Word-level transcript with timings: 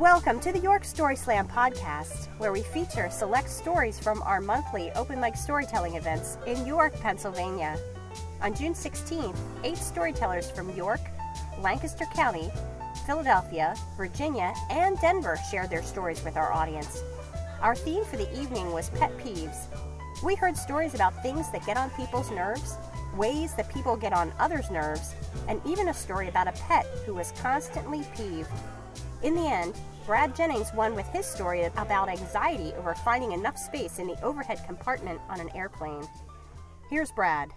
Welcome 0.00 0.40
to 0.40 0.50
the 0.50 0.58
York 0.58 0.84
Story 0.84 1.14
Slam 1.14 1.46
podcast, 1.46 2.28
where 2.38 2.52
we 2.52 2.62
feature 2.62 3.10
select 3.10 3.50
stories 3.50 4.00
from 4.00 4.22
our 4.22 4.40
monthly 4.40 4.90
open 4.92 5.20
mic 5.20 5.36
storytelling 5.36 5.96
events 5.96 6.38
in 6.46 6.64
York, 6.64 6.98
Pennsylvania. 7.00 7.76
On 8.40 8.54
June 8.54 8.72
16th, 8.72 9.36
eight 9.62 9.76
storytellers 9.76 10.50
from 10.50 10.74
York, 10.74 11.02
Lancaster 11.60 12.06
County, 12.14 12.50
Philadelphia, 13.04 13.74
Virginia, 13.98 14.54
and 14.70 14.98
Denver 15.02 15.38
shared 15.50 15.68
their 15.68 15.82
stories 15.82 16.24
with 16.24 16.38
our 16.38 16.50
audience. 16.50 17.02
Our 17.60 17.76
theme 17.76 18.06
for 18.06 18.16
the 18.16 18.40
evening 18.40 18.72
was 18.72 18.88
pet 18.88 19.14
peeves. 19.18 19.66
We 20.24 20.34
heard 20.34 20.56
stories 20.56 20.94
about 20.94 21.22
things 21.22 21.52
that 21.52 21.66
get 21.66 21.76
on 21.76 21.90
people's 21.90 22.30
nerves, 22.30 22.78
ways 23.14 23.52
that 23.56 23.70
people 23.70 23.96
get 23.96 24.14
on 24.14 24.32
others' 24.38 24.70
nerves, 24.70 25.14
and 25.46 25.60
even 25.66 25.88
a 25.88 25.94
story 25.94 26.28
about 26.28 26.48
a 26.48 26.52
pet 26.52 26.86
who 27.04 27.12
was 27.12 27.34
constantly 27.42 28.02
peeved. 28.16 28.48
In 29.22 29.34
the 29.34 29.46
end, 29.46 29.74
Brad 30.06 30.34
Jennings 30.34 30.72
won 30.72 30.94
with 30.94 31.06
his 31.08 31.26
story 31.26 31.64
about 31.76 32.08
anxiety 32.08 32.72
over 32.74 32.94
finding 32.94 33.32
enough 33.32 33.58
space 33.58 33.98
in 33.98 34.06
the 34.06 34.20
overhead 34.22 34.64
compartment 34.66 35.20
on 35.28 35.40
an 35.40 35.50
airplane. 35.54 36.08
Here's 36.88 37.12
Brad. 37.12 37.50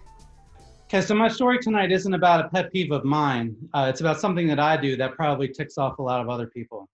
Okay, 0.84 1.00
so 1.00 1.14
my 1.14 1.28
story 1.28 1.58
tonight 1.58 1.90
isn't 1.90 2.12
about 2.12 2.44
a 2.44 2.48
pet 2.50 2.70
peeve 2.70 2.92
of 2.92 3.04
mine. 3.04 3.56
Uh, 3.72 3.86
it's 3.88 4.02
about 4.02 4.20
something 4.20 4.46
that 4.46 4.60
I 4.60 4.76
do 4.76 4.94
that 4.98 5.14
probably 5.14 5.48
ticks 5.48 5.78
off 5.78 5.98
a 5.98 6.02
lot 6.02 6.20
of 6.20 6.28
other 6.28 6.46
people. 6.46 6.86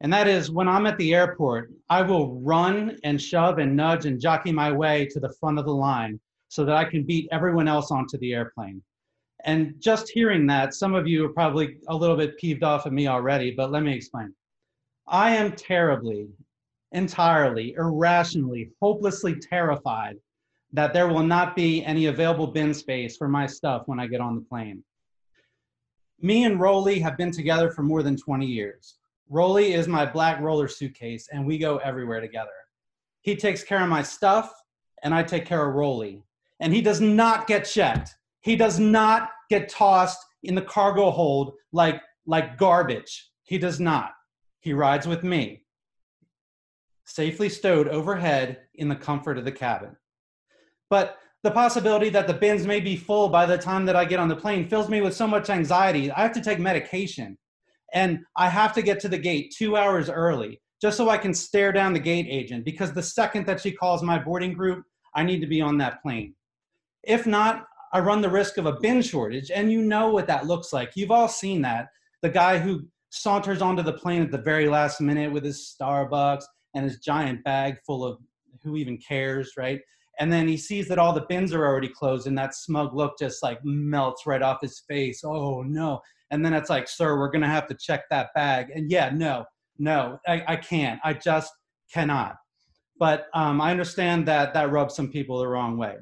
And 0.00 0.12
that 0.12 0.26
is 0.26 0.50
when 0.50 0.66
I'm 0.66 0.86
at 0.86 0.98
the 0.98 1.14
airport, 1.14 1.70
I 1.88 2.02
will 2.02 2.34
run 2.40 2.98
and 3.04 3.20
shove 3.20 3.58
and 3.58 3.76
nudge 3.76 4.06
and 4.06 4.20
jockey 4.20 4.50
my 4.50 4.72
way 4.72 5.06
to 5.12 5.20
the 5.20 5.32
front 5.38 5.58
of 5.58 5.66
the 5.66 5.74
line 5.74 6.18
so 6.48 6.64
that 6.64 6.74
I 6.74 6.84
can 6.84 7.04
beat 7.04 7.28
everyone 7.30 7.68
else 7.68 7.92
onto 7.92 8.18
the 8.18 8.34
airplane. 8.34 8.82
And 9.44 9.74
just 9.78 10.10
hearing 10.10 10.46
that, 10.48 10.74
some 10.74 10.94
of 10.94 11.06
you 11.06 11.24
are 11.24 11.32
probably 11.32 11.76
a 11.88 11.96
little 11.96 12.16
bit 12.16 12.38
peeved 12.38 12.62
off 12.62 12.86
at 12.86 12.92
me 12.92 13.06
already, 13.08 13.52
but 13.52 13.70
let 13.70 13.82
me 13.82 13.94
explain. 13.94 14.34
I 15.08 15.34
am 15.34 15.52
terribly, 15.52 16.28
entirely, 16.92 17.74
irrationally, 17.76 18.70
hopelessly 18.80 19.36
terrified 19.36 20.16
that 20.72 20.92
there 20.92 21.08
will 21.08 21.22
not 21.22 21.56
be 21.56 21.84
any 21.84 22.06
available 22.06 22.46
bin 22.46 22.72
space 22.72 23.16
for 23.16 23.28
my 23.28 23.46
stuff 23.46 23.82
when 23.86 23.98
I 23.98 24.06
get 24.06 24.20
on 24.20 24.36
the 24.36 24.42
plane. 24.42 24.84
Me 26.20 26.44
and 26.44 26.60
Roly 26.60 27.00
have 27.00 27.16
been 27.16 27.32
together 27.32 27.70
for 27.70 27.82
more 27.82 28.02
than 28.02 28.16
20 28.16 28.46
years. 28.46 28.98
Roly 29.28 29.72
is 29.72 29.88
my 29.88 30.04
black 30.04 30.40
roller 30.40 30.68
suitcase, 30.68 31.28
and 31.32 31.46
we 31.46 31.56
go 31.56 31.78
everywhere 31.78 32.20
together. 32.20 32.50
He 33.22 33.36
takes 33.36 33.62
care 33.62 33.82
of 33.82 33.88
my 33.88 34.02
stuff, 34.02 34.52
and 35.02 35.14
I 35.14 35.22
take 35.22 35.46
care 35.46 35.66
of 35.66 35.74
Roly. 35.74 36.22
And 36.60 36.74
he 36.74 36.82
does 36.82 37.00
not 37.00 37.46
get 37.46 37.64
checked. 37.64 38.16
He 38.40 38.56
does 38.56 38.78
not 38.78 39.30
get 39.50 39.68
tossed 39.68 40.18
in 40.44 40.54
the 40.54 40.62
cargo 40.62 41.10
hold 41.10 41.52
like, 41.72 42.00
like 42.26 42.56
garbage. 42.56 43.30
He 43.42 43.58
does 43.58 43.80
not. 43.80 44.12
He 44.60 44.72
rides 44.72 45.06
with 45.06 45.24
me, 45.24 45.64
safely 47.04 47.48
stowed 47.48 47.88
overhead 47.88 48.58
in 48.74 48.88
the 48.88 48.96
comfort 48.96 49.36
of 49.36 49.44
the 49.44 49.52
cabin. 49.52 49.96
But 50.88 51.18
the 51.42 51.50
possibility 51.50 52.10
that 52.10 52.26
the 52.26 52.34
bins 52.34 52.66
may 52.66 52.80
be 52.80 52.96
full 52.96 53.28
by 53.28 53.46
the 53.46 53.58
time 53.58 53.86
that 53.86 53.96
I 53.96 54.04
get 54.04 54.20
on 54.20 54.28
the 54.28 54.36
plane 54.36 54.68
fills 54.68 54.88
me 54.88 55.00
with 55.00 55.14
so 55.14 55.26
much 55.26 55.48
anxiety. 55.48 56.10
I 56.10 56.20
have 56.22 56.32
to 56.32 56.42
take 56.42 56.58
medication 56.58 57.38
and 57.92 58.20
I 58.36 58.48
have 58.48 58.74
to 58.74 58.82
get 58.82 59.00
to 59.00 59.08
the 59.08 59.18
gate 59.18 59.54
two 59.56 59.76
hours 59.76 60.10
early 60.10 60.60
just 60.80 60.96
so 60.96 61.08
I 61.08 61.18
can 61.18 61.34
stare 61.34 61.72
down 61.72 61.92
the 61.92 61.98
gate 61.98 62.26
agent 62.28 62.64
because 62.64 62.92
the 62.92 63.02
second 63.02 63.46
that 63.46 63.60
she 63.60 63.72
calls 63.72 64.02
my 64.02 64.18
boarding 64.18 64.52
group, 64.52 64.84
I 65.14 65.24
need 65.24 65.40
to 65.40 65.46
be 65.46 65.60
on 65.60 65.78
that 65.78 66.02
plane. 66.02 66.34
If 67.02 67.26
not, 67.26 67.66
I 67.92 68.00
run 68.00 68.20
the 68.20 68.30
risk 68.30 68.56
of 68.56 68.66
a 68.66 68.78
bin 68.80 69.02
shortage, 69.02 69.50
and 69.50 69.72
you 69.72 69.82
know 69.82 70.10
what 70.10 70.26
that 70.28 70.46
looks 70.46 70.72
like. 70.72 70.92
You've 70.94 71.10
all 71.10 71.28
seen 71.28 71.62
that. 71.62 71.88
The 72.22 72.30
guy 72.30 72.58
who 72.58 72.82
saunters 73.10 73.62
onto 73.62 73.82
the 73.82 73.92
plane 73.92 74.22
at 74.22 74.30
the 74.30 74.38
very 74.38 74.68
last 74.68 75.00
minute 75.00 75.32
with 75.32 75.44
his 75.44 75.76
Starbucks 75.80 76.44
and 76.74 76.84
his 76.84 76.98
giant 76.98 77.42
bag 77.42 77.78
full 77.84 78.04
of 78.04 78.18
who 78.62 78.76
even 78.76 78.98
cares, 78.98 79.52
right? 79.56 79.80
And 80.20 80.32
then 80.32 80.46
he 80.46 80.56
sees 80.56 80.86
that 80.88 80.98
all 80.98 81.12
the 81.12 81.26
bins 81.28 81.52
are 81.52 81.66
already 81.66 81.88
closed, 81.88 82.26
and 82.26 82.36
that 82.38 82.54
smug 82.54 82.94
look 82.94 83.14
just 83.18 83.42
like 83.42 83.58
melts 83.64 84.26
right 84.26 84.42
off 84.42 84.60
his 84.60 84.82
face. 84.86 85.22
Oh 85.24 85.62
no. 85.62 86.00
And 86.30 86.44
then 86.44 86.52
it's 86.52 86.70
like, 86.70 86.88
sir, 86.88 87.18
we're 87.18 87.30
gonna 87.30 87.48
have 87.48 87.66
to 87.68 87.74
check 87.74 88.02
that 88.10 88.28
bag. 88.34 88.70
And 88.72 88.90
yeah, 88.90 89.10
no, 89.12 89.46
no, 89.78 90.20
I, 90.28 90.44
I 90.46 90.56
can't. 90.56 91.00
I 91.02 91.14
just 91.14 91.52
cannot. 91.92 92.36
But 92.98 93.26
um, 93.34 93.60
I 93.60 93.70
understand 93.70 94.28
that 94.28 94.52
that 94.54 94.70
rubs 94.70 94.94
some 94.94 95.08
people 95.08 95.38
the 95.38 95.48
wrong 95.48 95.78
way. 95.78 95.96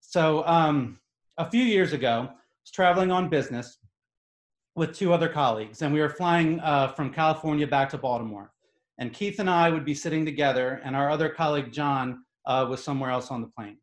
So 0.00 0.44
um, 0.46 0.98
a 1.38 1.50
few 1.50 1.62
years 1.62 1.92
ago, 1.92 2.28
I 2.28 2.32
was 2.32 2.70
traveling 2.72 3.10
on 3.10 3.28
business 3.28 3.78
with 4.76 4.94
two 4.94 5.12
other 5.12 5.28
colleagues, 5.28 5.82
and 5.82 5.92
we 5.92 6.00
were 6.00 6.08
flying 6.08 6.60
uh, 6.60 6.88
from 6.88 7.12
California 7.12 7.66
back 7.66 7.88
to 7.90 7.98
Baltimore. 7.98 8.52
And 8.98 9.12
Keith 9.12 9.38
and 9.38 9.48
I 9.48 9.70
would 9.70 9.84
be 9.84 9.94
sitting 9.94 10.24
together, 10.24 10.80
and 10.84 10.94
our 10.94 11.10
other 11.10 11.28
colleague, 11.28 11.72
John, 11.72 12.24
uh, 12.46 12.66
was 12.68 12.82
somewhere 12.82 13.10
else 13.10 13.30
on 13.30 13.40
the 13.40 13.48
plane. 13.48 13.78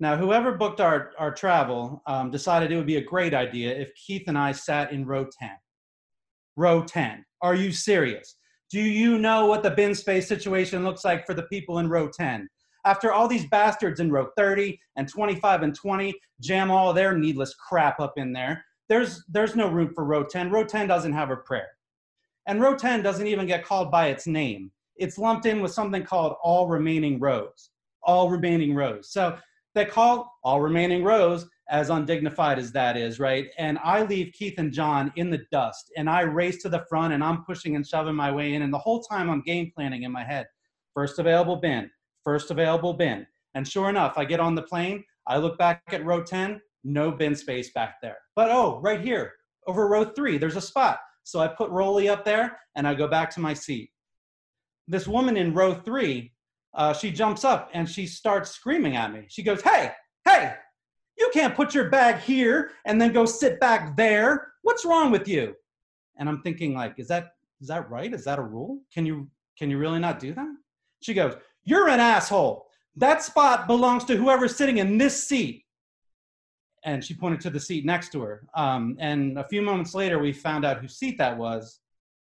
Now, 0.00 0.16
whoever 0.16 0.52
booked 0.52 0.80
our, 0.80 1.12
our 1.18 1.32
travel 1.32 2.02
um, 2.06 2.30
decided 2.30 2.72
it 2.72 2.76
would 2.76 2.86
be 2.86 2.96
a 2.96 3.04
great 3.04 3.34
idea 3.34 3.74
if 3.76 3.94
Keith 3.94 4.24
and 4.26 4.36
I 4.36 4.52
sat 4.52 4.92
in 4.92 5.06
row 5.06 5.26
10. 5.40 5.50
Row 6.56 6.82
10. 6.82 7.24
Are 7.42 7.54
you 7.54 7.72
serious? 7.72 8.36
Do 8.70 8.80
you 8.80 9.18
know 9.18 9.46
what 9.46 9.62
the 9.62 9.70
bin 9.70 9.94
space 9.94 10.26
situation 10.26 10.84
looks 10.84 11.04
like 11.04 11.26
for 11.26 11.34
the 11.34 11.44
people 11.44 11.78
in 11.78 11.88
row 11.88 12.08
10? 12.08 12.48
After 12.84 13.12
all 13.12 13.28
these 13.28 13.46
bastards 13.46 14.00
in 14.00 14.10
row 14.10 14.28
30 14.36 14.78
and 14.96 15.08
25 15.08 15.62
and 15.62 15.74
20 15.74 16.14
jam 16.40 16.70
all 16.70 16.92
their 16.92 17.16
needless 17.16 17.54
crap 17.54 18.00
up 18.00 18.14
in 18.16 18.32
there, 18.32 18.64
there's, 18.88 19.24
there's 19.28 19.56
no 19.56 19.68
room 19.68 19.92
for 19.94 20.04
row 20.04 20.24
10. 20.24 20.50
Row 20.50 20.64
10 20.64 20.86
doesn't 20.86 21.12
have 21.12 21.30
a 21.30 21.36
prayer. 21.36 21.70
And 22.46 22.60
row 22.60 22.76
10 22.76 23.02
doesn't 23.02 23.26
even 23.26 23.46
get 23.46 23.64
called 23.64 23.90
by 23.90 24.08
its 24.08 24.26
name. 24.26 24.70
It's 24.96 25.18
lumped 25.18 25.46
in 25.46 25.60
with 25.60 25.72
something 25.72 26.04
called 26.04 26.36
all 26.42 26.68
remaining 26.68 27.18
rows. 27.18 27.70
All 28.02 28.28
remaining 28.28 28.74
rows. 28.74 29.10
So 29.10 29.38
they 29.74 29.86
call 29.86 30.32
all 30.44 30.60
remaining 30.60 31.02
rows 31.02 31.46
as 31.70 31.88
undignified 31.88 32.58
as 32.58 32.70
that 32.72 32.96
is, 32.96 33.18
right? 33.18 33.48
And 33.58 33.78
I 33.82 34.04
leave 34.04 34.34
Keith 34.34 34.58
and 34.58 34.72
John 34.72 35.12
in 35.16 35.30
the 35.30 35.40
dust 35.50 35.90
and 35.96 36.10
I 36.10 36.20
race 36.20 36.62
to 36.62 36.68
the 36.68 36.84
front 36.88 37.14
and 37.14 37.24
I'm 37.24 37.44
pushing 37.44 37.74
and 37.76 37.86
shoving 37.86 38.14
my 38.14 38.30
way 38.30 38.54
in. 38.54 38.62
And 38.62 38.72
the 38.72 38.78
whole 38.78 39.02
time 39.02 39.30
I'm 39.30 39.40
game 39.40 39.72
planning 39.74 40.02
in 40.02 40.12
my 40.12 40.24
head. 40.24 40.46
First 40.92 41.18
available 41.18 41.56
bin, 41.56 41.90
first 42.24 42.50
available 42.50 42.94
bin. 42.94 43.26
And 43.54 43.66
sure 43.66 43.88
enough, 43.88 44.14
I 44.16 44.24
get 44.24 44.40
on 44.40 44.54
the 44.54 44.62
plane, 44.62 45.04
I 45.26 45.38
look 45.38 45.56
back 45.58 45.82
at 45.88 46.04
row 46.04 46.22
10, 46.22 46.60
no 46.82 47.10
bin 47.10 47.34
space 47.34 47.72
back 47.72 47.96
there. 48.02 48.18
But 48.34 48.50
oh, 48.50 48.80
right 48.82 49.00
here, 49.00 49.32
over 49.66 49.88
row 49.88 50.04
three, 50.04 50.38
there's 50.38 50.56
a 50.56 50.60
spot. 50.60 50.98
So 51.22 51.40
I 51.40 51.48
put 51.48 51.70
Rolly 51.70 52.08
up 52.08 52.24
there 52.24 52.58
and 52.76 52.86
I 52.86 52.94
go 52.94 53.08
back 53.08 53.30
to 53.30 53.40
my 53.40 53.54
seat. 53.54 53.90
This 54.86 55.08
woman 55.08 55.36
in 55.36 55.54
row 55.54 55.74
three, 55.74 56.32
uh, 56.74 56.92
she 56.92 57.10
jumps 57.10 57.44
up 57.44 57.70
and 57.72 57.88
she 57.88 58.06
starts 58.06 58.50
screaming 58.50 58.96
at 58.96 59.12
me. 59.12 59.24
She 59.28 59.42
goes, 59.42 59.62
Hey, 59.62 59.92
hey, 60.26 60.54
you 61.16 61.30
can't 61.32 61.54
put 61.54 61.74
your 61.74 61.88
bag 61.88 62.20
here 62.20 62.72
and 62.84 63.00
then 63.00 63.12
go 63.12 63.24
sit 63.24 63.60
back 63.60 63.96
there. 63.96 64.48
What's 64.62 64.84
wrong 64.84 65.10
with 65.10 65.26
you? 65.26 65.54
And 66.18 66.28
I'm 66.28 66.42
thinking, 66.42 66.74
like, 66.74 66.98
is 66.98 67.08
that 67.08 67.32
is 67.60 67.68
that 67.68 67.88
right? 67.88 68.12
Is 68.12 68.24
that 68.24 68.38
a 68.38 68.42
rule? 68.42 68.80
Can 68.92 69.06
you 69.06 69.28
can 69.58 69.70
you 69.70 69.78
really 69.78 70.00
not 70.00 70.18
do 70.18 70.34
that? 70.34 70.54
She 71.00 71.14
goes, 71.14 71.34
You're 71.64 71.88
an 71.88 72.00
asshole. 72.00 72.66
That 72.96 73.22
spot 73.22 73.66
belongs 73.66 74.04
to 74.04 74.16
whoever's 74.16 74.56
sitting 74.56 74.78
in 74.78 74.98
this 74.98 75.26
seat 75.26 75.64
and 76.84 77.02
she 77.02 77.14
pointed 77.14 77.40
to 77.40 77.50
the 77.50 77.58
seat 77.58 77.84
next 77.84 78.12
to 78.12 78.20
her. 78.20 78.46
Um, 78.54 78.96
and 79.00 79.38
a 79.38 79.48
few 79.48 79.62
moments 79.62 79.94
later, 79.94 80.18
we 80.18 80.32
found 80.32 80.64
out 80.64 80.78
whose 80.78 80.96
seat 80.96 81.18
that 81.18 81.36
was. 81.36 81.80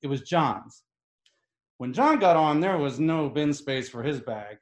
It 0.03 0.07
was 0.07 0.21
John's. 0.23 0.83
When 1.79 1.93
John 1.93 2.19
got 2.19 2.37
on, 2.37 2.61
there 2.61 2.79
was 2.79 3.01
no 3.01 3.29
bin 3.29 3.53
space 3.53 3.89
for 3.89 4.03
his 4.03 4.21
bag. 4.21 4.59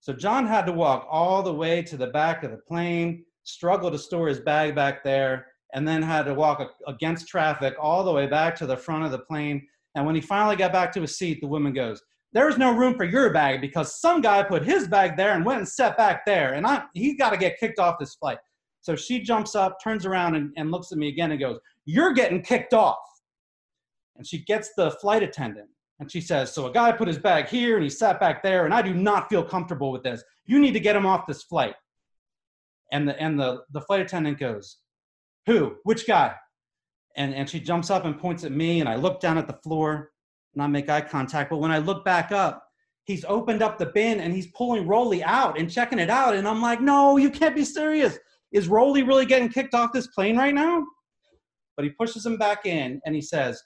So 0.00 0.12
John 0.12 0.46
had 0.46 0.66
to 0.66 0.72
walk 0.72 1.06
all 1.10 1.42
the 1.42 1.52
way 1.52 1.82
to 1.82 1.96
the 1.96 2.06
back 2.06 2.44
of 2.44 2.52
the 2.52 2.58
plane, 2.58 3.24
struggle 3.42 3.90
to 3.90 3.98
store 3.98 4.28
his 4.28 4.40
bag 4.40 4.74
back 4.74 5.02
there, 5.02 5.46
and 5.72 5.86
then 5.86 6.02
had 6.02 6.24
to 6.26 6.34
walk 6.34 6.76
against 6.86 7.26
traffic 7.26 7.74
all 7.80 8.04
the 8.04 8.12
way 8.12 8.26
back 8.26 8.54
to 8.56 8.66
the 8.66 8.76
front 8.76 9.04
of 9.04 9.10
the 9.10 9.18
plane. 9.18 9.66
And 9.96 10.06
when 10.06 10.14
he 10.14 10.20
finally 10.20 10.56
got 10.56 10.72
back 10.72 10.92
to 10.92 11.00
his 11.00 11.18
seat, 11.18 11.40
the 11.40 11.48
woman 11.48 11.72
goes, 11.72 12.02
There's 12.34 12.58
no 12.58 12.74
room 12.74 12.96
for 12.96 13.04
your 13.04 13.32
bag 13.32 13.60
because 13.60 14.00
some 14.00 14.20
guy 14.20 14.42
put 14.42 14.64
his 14.64 14.88
bag 14.88 15.16
there 15.16 15.34
and 15.34 15.44
went 15.44 15.58
and 15.58 15.68
sat 15.68 15.96
back 15.96 16.26
there. 16.26 16.54
And 16.54 16.66
I, 16.66 16.82
he 16.92 17.16
got 17.16 17.30
to 17.30 17.36
get 17.36 17.58
kicked 17.60 17.78
off 17.78 17.96
this 18.00 18.16
flight. 18.16 18.38
So 18.80 18.96
she 18.96 19.20
jumps 19.20 19.54
up, 19.54 19.78
turns 19.82 20.04
around, 20.04 20.34
and, 20.34 20.52
and 20.56 20.72
looks 20.72 20.90
at 20.90 20.98
me 20.98 21.08
again 21.08 21.30
and 21.30 21.40
goes, 21.40 21.58
You're 21.86 22.12
getting 22.12 22.42
kicked 22.42 22.74
off. 22.74 22.98
And 24.16 24.26
she 24.26 24.44
gets 24.44 24.70
the 24.76 24.90
flight 24.90 25.22
attendant 25.22 25.68
and 26.00 26.10
she 26.10 26.20
says, 26.20 26.52
So 26.52 26.66
a 26.66 26.72
guy 26.72 26.90
put 26.90 27.08
his 27.08 27.18
bag 27.18 27.46
here 27.46 27.76
and 27.76 27.84
he 27.84 27.90
sat 27.90 28.18
back 28.18 28.42
there, 28.42 28.64
and 28.64 28.74
I 28.74 28.82
do 28.82 28.92
not 28.92 29.28
feel 29.28 29.44
comfortable 29.44 29.92
with 29.92 30.02
this. 30.02 30.22
You 30.44 30.58
need 30.58 30.72
to 30.72 30.80
get 30.80 30.96
him 30.96 31.06
off 31.06 31.26
this 31.26 31.44
flight. 31.44 31.76
And 32.92 33.08
the, 33.08 33.20
and 33.20 33.38
the, 33.38 33.62
the 33.72 33.80
flight 33.80 34.00
attendant 34.00 34.40
goes, 34.40 34.78
Who? 35.46 35.76
Which 35.84 36.06
guy? 36.06 36.34
And, 37.16 37.32
and 37.32 37.48
she 37.48 37.60
jumps 37.60 37.90
up 37.90 38.04
and 38.04 38.18
points 38.18 38.42
at 38.42 38.50
me, 38.50 38.80
and 38.80 38.88
I 38.88 38.96
look 38.96 39.20
down 39.20 39.38
at 39.38 39.46
the 39.46 39.58
floor 39.62 40.10
I 40.62 40.66
make 40.66 40.88
eye 40.88 41.00
contact. 41.00 41.50
But 41.50 41.58
when 41.58 41.70
I 41.70 41.78
look 41.78 42.04
back 42.04 42.32
up, 42.32 42.64
he's 43.04 43.24
opened 43.24 43.62
up 43.62 43.78
the 43.78 43.86
bin 43.86 44.20
and 44.20 44.32
he's 44.34 44.46
pulling 44.48 44.86
Rolly 44.86 45.22
out 45.22 45.58
and 45.58 45.70
checking 45.70 45.98
it 45.98 46.10
out. 46.10 46.34
And 46.34 46.46
I'm 46.46 46.62
like, 46.62 46.80
No, 46.80 47.16
you 47.16 47.30
can't 47.30 47.56
be 47.56 47.64
serious 47.64 48.18
is 48.54 48.68
Rolly 48.68 49.02
really 49.02 49.26
getting 49.26 49.48
kicked 49.48 49.74
off 49.74 49.92
this 49.92 50.06
plane 50.06 50.38
right 50.38 50.54
now? 50.54 50.86
But 51.76 51.84
he 51.84 51.90
pushes 51.90 52.24
him 52.24 52.38
back 52.38 52.64
in 52.64 53.00
and 53.04 53.14
he 53.14 53.20
says, 53.20 53.60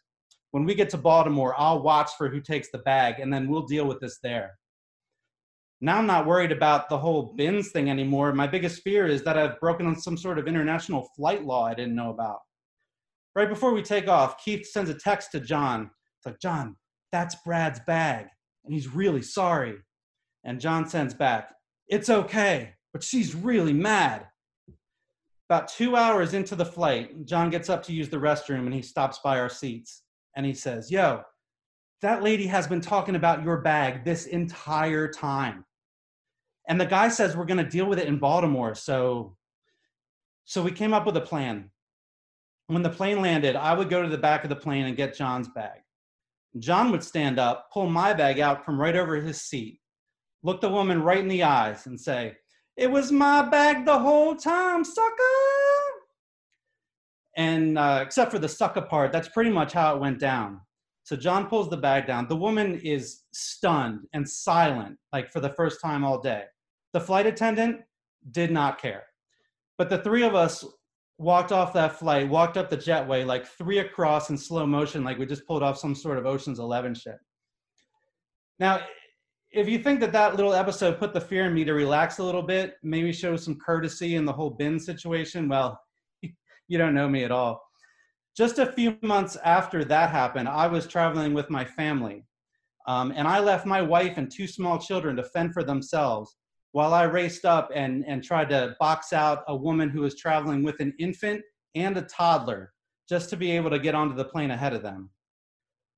When 0.51 0.65
we 0.65 0.75
get 0.75 0.89
to 0.91 0.99
Baltimore, 0.99 1.55
I'll 1.59 1.83
watch 1.83 2.11
for 2.17 2.29
who 2.29 2.41
takes 2.41 2.71
the 2.73 2.79
bag 2.79 3.21
and 3.21 3.33
then 3.33 3.49
we'll 3.49 3.67
deal 3.67 3.87
with 3.87 4.01
this 4.01 4.19
there. 4.23 4.59
Now 5.81 5.99
I'm 5.99 6.07
not 6.07 6.27
worried 6.27 6.51
about 6.51 6.89
the 6.89 6.99
whole 6.99 7.35
bins 7.37 7.71
thing 7.71 7.89
anymore. 7.89 8.33
My 8.33 8.49
biggest 8.49 8.83
fear 8.83 9.07
is 9.07 9.23
that 9.23 9.39
I've 9.39 9.61
broken 9.61 9.87
on 9.87 10.01
some 10.01 10.17
sort 10.17 10.39
of 10.39 10.49
international 10.49 11.09
flight 11.15 11.45
law 11.45 11.67
I 11.67 11.75
didn't 11.75 11.95
know 11.95 12.11
about. 12.11 12.39
Right 13.37 13.49
before 13.49 13.73
we 13.73 13.83
take 13.83 14.09
off, 14.09 14.43
Keith 14.43 14.67
sends 14.67 14.91
a 14.91 14.95
text 14.95 15.31
to 15.33 15.41
John. 15.41 15.91
It's 16.19 16.27
like, 16.27 16.41
John, 16.41 16.77
that's 17.13 17.37
Brad's 17.45 17.81
bag, 17.81 18.27
and 18.65 18.75
he's 18.75 18.89
really 18.93 19.23
sorry. 19.23 19.77
And 20.45 20.61
John 20.61 20.89
sends 20.89 21.15
back, 21.15 21.55
It's 21.89 22.11
okay, 22.11 22.75
but 22.93 23.03
she's 23.03 23.35
really 23.35 23.73
mad. 23.73 24.27
About 25.49 25.69
two 25.69 25.97
hours 25.97 26.35
into 26.35 26.55
the 26.55 26.65
flight, 26.65 27.25
John 27.25 27.49
gets 27.51 27.71
up 27.71 27.83
to 27.85 27.93
use 27.93 28.09
the 28.11 28.19
restroom 28.19 28.67
and 28.67 28.75
he 28.75 28.83
stops 28.83 29.21
by 29.25 29.39
our 29.39 29.49
seats 29.49 30.03
and 30.37 30.45
he 30.45 30.53
says, 30.53 30.91
Yo, 30.91 31.23
that 32.03 32.23
lady 32.23 32.47
has 32.47 32.67
been 32.67 32.81
talking 32.81 33.17
about 33.17 33.43
your 33.43 33.59
bag 33.59 34.05
this 34.05 34.27
entire 34.27 35.09
time. 35.09 35.65
And 36.69 36.81
the 36.81 36.87
guy 36.87 37.09
says 37.09 37.35
we're 37.35 37.47
going 37.47 37.65
to 37.65 37.71
deal 37.71 37.87
with 37.87 37.99
it 37.99 38.09
in 38.09 38.19
Baltimore. 38.19 38.75
So, 38.75 39.37
so 40.45 40.63
we 40.63 40.71
came 40.71 40.93
up 40.93 41.07
with 41.07 41.17
a 41.17 41.23
plan. 41.23 41.71
When 42.67 42.83
the 42.83 42.91
plane 42.91 43.23
landed, 43.23 43.57
I 43.57 43.73
would 43.73 43.89
go 43.89 44.03
to 44.03 44.09
the 44.09 44.19
back 44.19 44.45
of 44.45 44.51
the 44.51 44.57
plane 44.57 44.85
and 44.85 44.97
get 44.97 45.17
John's 45.17 45.49
bag. 45.49 45.81
John 46.59 46.91
would 46.91 47.03
stand 47.03 47.39
up, 47.39 47.69
pull 47.73 47.89
my 47.89 48.15
bag 48.15 48.41
out 48.41 48.65
from 48.65 48.81
right 48.81 48.97
over 48.97 49.17
his 49.17 49.43
seat, 49.43 49.81
look 50.43 50.61
the 50.61 50.69
woman 50.69 51.03
right 51.03 51.19
in 51.19 51.29
the 51.29 51.43
eyes, 51.43 51.87
and 51.87 52.01
say, 52.01 52.37
It 52.77 52.91
was 52.91 53.13
my 53.13 53.43
bag 53.43 53.85
the 53.85 53.99
whole 53.99 54.35
time, 54.35 54.85
sucker. 54.85 55.23
And 57.37 57.79
uh, 57.79 58.01
except 58.03 58.33
for 58.33 58.39
the 58.39 58.49
sucker 58.49 58.83
part, 58.83 59.13
that's 59.13 59.29
pretty 59.29 59.51
much 59.51 59.73
how 59.73 59.95
it 59.95 60.01
went 60.01 60.19
down. 60.19 60.61
So 61.05 61.17
John 61.17 61.47
pulls 61.47 61.71
the 61.71 61.77
bag 61.77 62.07
down. 62.07 62.29
The 62.29 62.37
woman 62.37 62.81
is 62.81 63.23
stunned 63.33 64.01
and 64.13 64.29
silent, 64.29 64.99
like 65.13 65.31
for 65.31 65.41
the 65.41 65.51
first 65.51 65.81
time 65.81 66.05
all 66.05 66.21
day. 66.21 66.43
The 66.93 67.01
flight 67.01 67.27
attendant 67.27 67.81
did 68.33 68.51
not 68.51 68.81
care. 68.81 69.05
But 69.79 69.89
the 69.89 69.99
three 69.99 70.25
of 70.25 70.35
us 70.35 70.65
walked 71.19 71.51
off 71.51 71.73
that 71.73 71.99
flight, 71.99 72.29
walked 72.29 72.57
up 72.57 72.71
the 72.71 72.77
jetway 72.77 73.27
like 73.27 73.47
three 73.47 73.79
across 73.79 74.31
in 74.31 74.39
slow 74.39 74.65
motion, 74.67 75.05
like 75.05 75.19
we 75.19 75.27
just 75.27 75.47
pulled 75.47 75.63
off 75.63 75.77
some 75.77 75.95
sort 75.95 76.17
of 76.17 76.27
Ocean's 76.27 76.61
Eleven 76.61 76.95
shit. 76.95 77.19
Now, 78.61 78.81
if 79.51 79.69
you 79.69 79.79
think 79.79 80.01
that 80.01 80.13
that 80.13 80.37
little 80.37 80.55
episode 80.55 80.99
put 80.99 81.13
the 81.13 81.21
fear 81.21 81.47
in 81.47 81.55
me 81.55 81.65
to 81.65 81.73
relax 81.73 82.19
a 82.19 82.25
little 82.25 82.43
bit, 82.43 82.75
maybe 82.83 83.13
show 83.13 83.37
some 83.37 83.59
courtesy 83.59 84.15
in 84.15 84.25
the 84.25 84.33
whole 84.33 84.51
bin 84.51 84.79
situation, 84.79 85.49
well, 85.49 85.81
you 86.23 86.79
don't 86.79 86.95
know 86.95 87.09
me 87.09 87.25
at 87.25 87.33
all. 87.33 87.61
Just 88.37 88.59
a 88.59 88.73
few 88.73 88.97
months 89.03 89.37
after 89.45 89.85
that 89.85 90.11
happened, 90.11 90.49
I 90.49 90.69
was 90.69 90.87
traveling 90.87 91.35
with 91.35 91.51
my 91.51 91.65
family. 91.65 92.25
Um, 92.87 93.13
and 93.17 93.27
I 93.27 93.41
left 93.41 93.67
my 93.67 93.83
wife 93.83 94.17
and 94.17 94.31
two 94.31 94.47
small 94.47 94.79
children 94.79 95.17
to 95.17 95.25
fend 95.25 95.53
for 95.53 95.65
themselves 95.65 96.37
while 96.79 96.95
I 96.95 97.03
raced 97.03 97.45
up 97.45 97.73
and, 97.75 98.05
and 98.07 98.23
tried 98.23 98.51
to 98.51 98.77
box 98.79 99.13
out 99.13 99.43
a 99.49 99.57
woman 99.57 99.89
who 99.89 100.03
was 100.03 100.15
traveling 100.15 100.63
with 100.63 100.79
an 100.79 100.95
infant 101.01 101.43
and 101.75 101.97
a 101.97 102.03
toddler 102.03 102.73
just 103.09 103.31
to 103.31 103.37
be 103.37 103.51
able 103.51 103.71
to 103.71 103.81
get 103.81 103.97
onto 103.97 104.15
the 104.15 104.25
plane 104.25 104.53
ahead 104.53 104.73
of 104.73 104.85
them. 104.85 105.11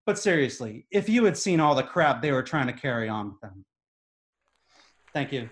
But 0.07 0.19
seriously, 0.19 0.87
if 0.91 1.07
you 1.07 1.27
had 1.27 1.37
seen 1.37 1.61
all 1.61 1.75
the 1.75 1.83
crap 1.83 2.23
they 2.23 2.33
were 2.33 2.43
trying 2.43 2.67
to 2.69 2.73
carry 2.73 3.11
on 3.11 3.29
with 3.29 3.41
them. 3.43 3.63
Thank 5.13 5.33
you. 5.33 5.51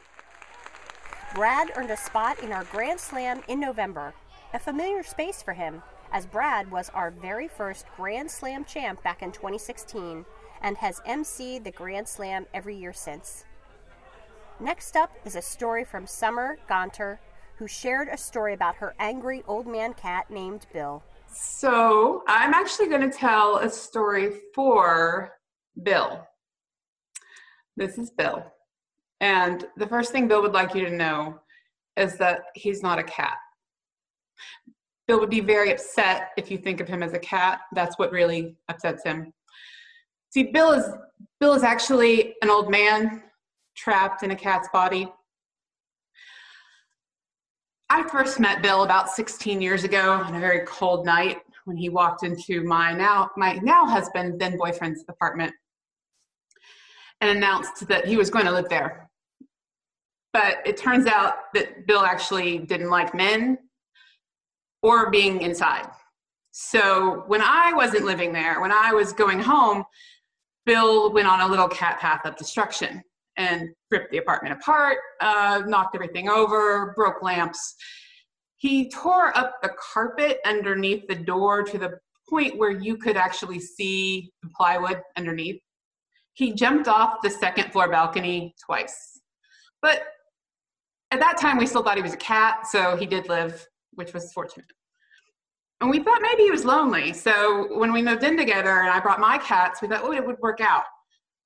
Brad 1.34 1.72
earned 1.76 1.90
a 1.90 1.96
spot 1.98 2.42
in 2.42 2.50
our 2.50 2.64
Grand 2.64 2.98
Slam 2.98 3.42
in 3.48 3.60
November, 3.60 4.14
a 4.54 4.58
familiar 4.58 5.02
space 5.02 5.42
for 5.42 5.52
him, 5.52 5.82
as 6.10 6.24
Brad 6.24 6.70
was 6.70 6.88
our 6.94 7.10
very 7.10 7.48
first 7.48 7.84
Grand 7.98 8.30
Slam 8.30 8.64
champ 8.64 9.02
back 9.02 9.20
in 9.20 9.32
2016 9.32 10.24
and 10.62 10.78
has 10.78 11.00
emceed 11.00 11.64
the 11.64 11.70
Grand 11.70 12.08
Slam 12.08 12.46
every 12.54 12.78
year 12.78 12.94
since. 12.94 13.44
Next 14.60 14.96
up 14.96 15.12
is 15.24 15.36
a 15.36 15.42
story 15.42 15.84
from 15.84 16.04
Summer 16.04 16.58
Gonter, 16.68 17.20
who 17.58 17.68
shared 17.68 18.08
a 18.08 18.16
story 18.16 18.54
about 18.54 18.74
her 18.76 18.92
angry 18.98 19.44
old 19.46 19.68
man 19.68 19.94
cat 19.94 20.30
named 20.30 20.66
Bill. 20.72 21.04
So, 21.32 22.24
I'm 22.26 22.52
actually 22.52 22.88
going 22.88 23.08
to 23.08 23.16
tell 23.16 23.58
a 23.58 23.70
story 23.70 24.32
for 24.54 25.34
Bill. 25.84 26.26
This 27.76 27.98
is 27.98 28.10
Bill. 28.10 28.44
And 29.20 29.64
the 29.76 29.86
first 29.86 30.10
thing 30.10 30.26
Bill 30.26 30.42
would 30.42 30.54
like 30.54 30.74
you 30.74 30.84
to 30.86 30.90
know 30.90 31.38
is 31.96 32.16
that 32.18 32.46
he's 32.56 32.82
not 32.82 32.98
a 32.98 33.04
cat. 33.04 33.36
Bill 35.06 35.20
would 35.20 35.30
be 35.30 35.40
very 35.40 35.70
upset 35.70 36.30
if 36.36 36.50
you 36.50 36.58
think 36.58 36.80
of 36.80 36.88
him 36.88 37.04
as 37.04 37.12
a 37.12 37.18
cat. 37.20 37.60
That's 37.74 37.96
what 37.96 38.10
really 38.10 38.56
upsets 38.68 39.04
him. 39.04 39.32
See, 40.30 40.44
Bill 40.44 40.72
is 40.72 40.84
Bill 41.38 41.54
is 41.54 41.62
actually 41.62 42.34
an 42.42 42.50
old 42.50 42.70
man 42.70 43.22
trapped 43.78 44.22
in 44.22 44.32
a 44.32 44.36
cat's 44.36 44.68
body. 44.72 45.08
I 47.88 48.06
first 48.08 48.38
met 48.38 48.60
Bill 48.60 48.82
about 48.82 49.08
16 49.08 49.62
years 49.62 49.84
ago 49.84 50.12
on 50.12 50.34
a 50.34 50.40
very 50.40 50.66
cold 50.66 51.06
night 51.06 51.38
when 51.64 51.76
he 51.76 51.88
walked 51.88 52.22
into 52.22 52.62
my 52.64 52.92
now 52.92 53.30
my 53.36 53.54
now 53.62 53.86
husband, 53.86 54.40
then 54.40 54.58
boyfriend's 54.58 55.04
apartment 55.08 55.52
and 57.20 57.36
announced 57.36 57.88
that 57.88 58.06
he 58.06 58.16
was 58.16 58.30
going 58.30 58.44
to 58.44 58.52
live 58.52 58.68
there. 58.68 59.08
But 60.32 60.58
it 60.66 60.76
turns 60.76 61.06
out 61.06 61.52
that 61.54 61.86
Bill 61.86 62.00
actually 62.00 62.58
didn't 62.58 62.90
like 62.90 63.14
men 63.14 63.58
or 64.82 65.10
being 65.10 65.40
inside. 65.40 65.88
So 66.52 67.24
when 67.26 67.42
I 67.42 67.72
wasn't 67.72 68.04
living 68.04 68.32
there, 68.32 68.60
when 68.60 68.72
I 68.72 68.92
was 68.92 69.12
going 69.12 69.40
home, 69.40 69.84
Bill 70.66 71.12
went 71.12 71.26
on 71.26 71.40
a 71.40 71.48
little 71.48 71.68
cat 71.68 71.98
path 71.98 72.20
of 72.24 72.36
destruction 72.36 73.02
and 73.38 73.70
ripped 73.90 74.10
the 74.10 74.18
apartment 74.18 74.54
apart, 74.54 74.98
uh, 75.20 75.62
knocked 75.66 75.94
everything 75.94 76.28
over, 76.28 76.92
broke 76.94 77.22
lamps. 77.22 77.74
He 78.58 78.90
tore 78.90 79.36
up 79.38 79.54
the 79.62 79.70
carpet 79.92 80.38
underneath 80.44 81.06
the 81.08 81.14
door 81.14 81.62
to 81.62 81.78
the 81.78 81.98
point 82.28 82.58
where 82.58 82.72
you 82.72 82.96
could 82.96 83.16
actually 83.16 83.60
see 83.60 84.30
the 84.42 84.50
plywood 84.54 85.00
underneath. 85.16 85.60
He 86.34 86.52
jumped 86.52 86.88
off 86.88 87.22
the 87.22 87.30
second 87.30 87.72
floor 87.72 87.88
balcony 87.88 88.54
twice. 88.64 89.20
But 89.80 90.02
at 91.10 91.20
that 91.20 91.38
time, 91.38 91.56
we 91.56 91.66
still 91.66 91.82
thought 91.82 91.96
he 91.96 92.02
was 92.02 92.12
a 92.12 92.18
cat, 92.18 92.66
so 92.66 92.96
he 92.96 93.06
did 93.06 93.28
live, 93.28 93.66
which 93.92 94.12
was 94.12 94.32
fortunate. 94.32 94.66
And 95.80 95.88
we 95.88 96.02
thought 96.02 96.20
maybe 96.20 96.42
he 96.42 96.50
was 96.50 96.64
lonely. 96.64 97.12
So 97.12 97.78
when 97.78 97.92
we 97.92 98.02
moved 98.02 98.24
in 98.24 98.36
together 98.36 98.80
and 98.80 98.90
I 98.90 98.98
brought 98.98 99.20
my 99.20 99.38
cats, 99.38 99.80
we 99.80 99.88
thought, 99.88 100.02
oh, 100.02 100.12
it 100.12 100.26
would 100.26 100.38
work 100.40 100.60
out. 100.60 100.82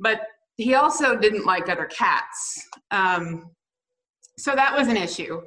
But 0.00 0.22
he 0.62 0.74
also 0.74 1.16
didn't 1.16 1.44
like 1.44 1.68
other 1.68 1.86
cats. 1.86 2.68
Um, 2.90 3.50
so 4.38 4.54
that 4.54 4.76
was 4.76 4.88
an 4.88 4.96
issue. 4.96 5.40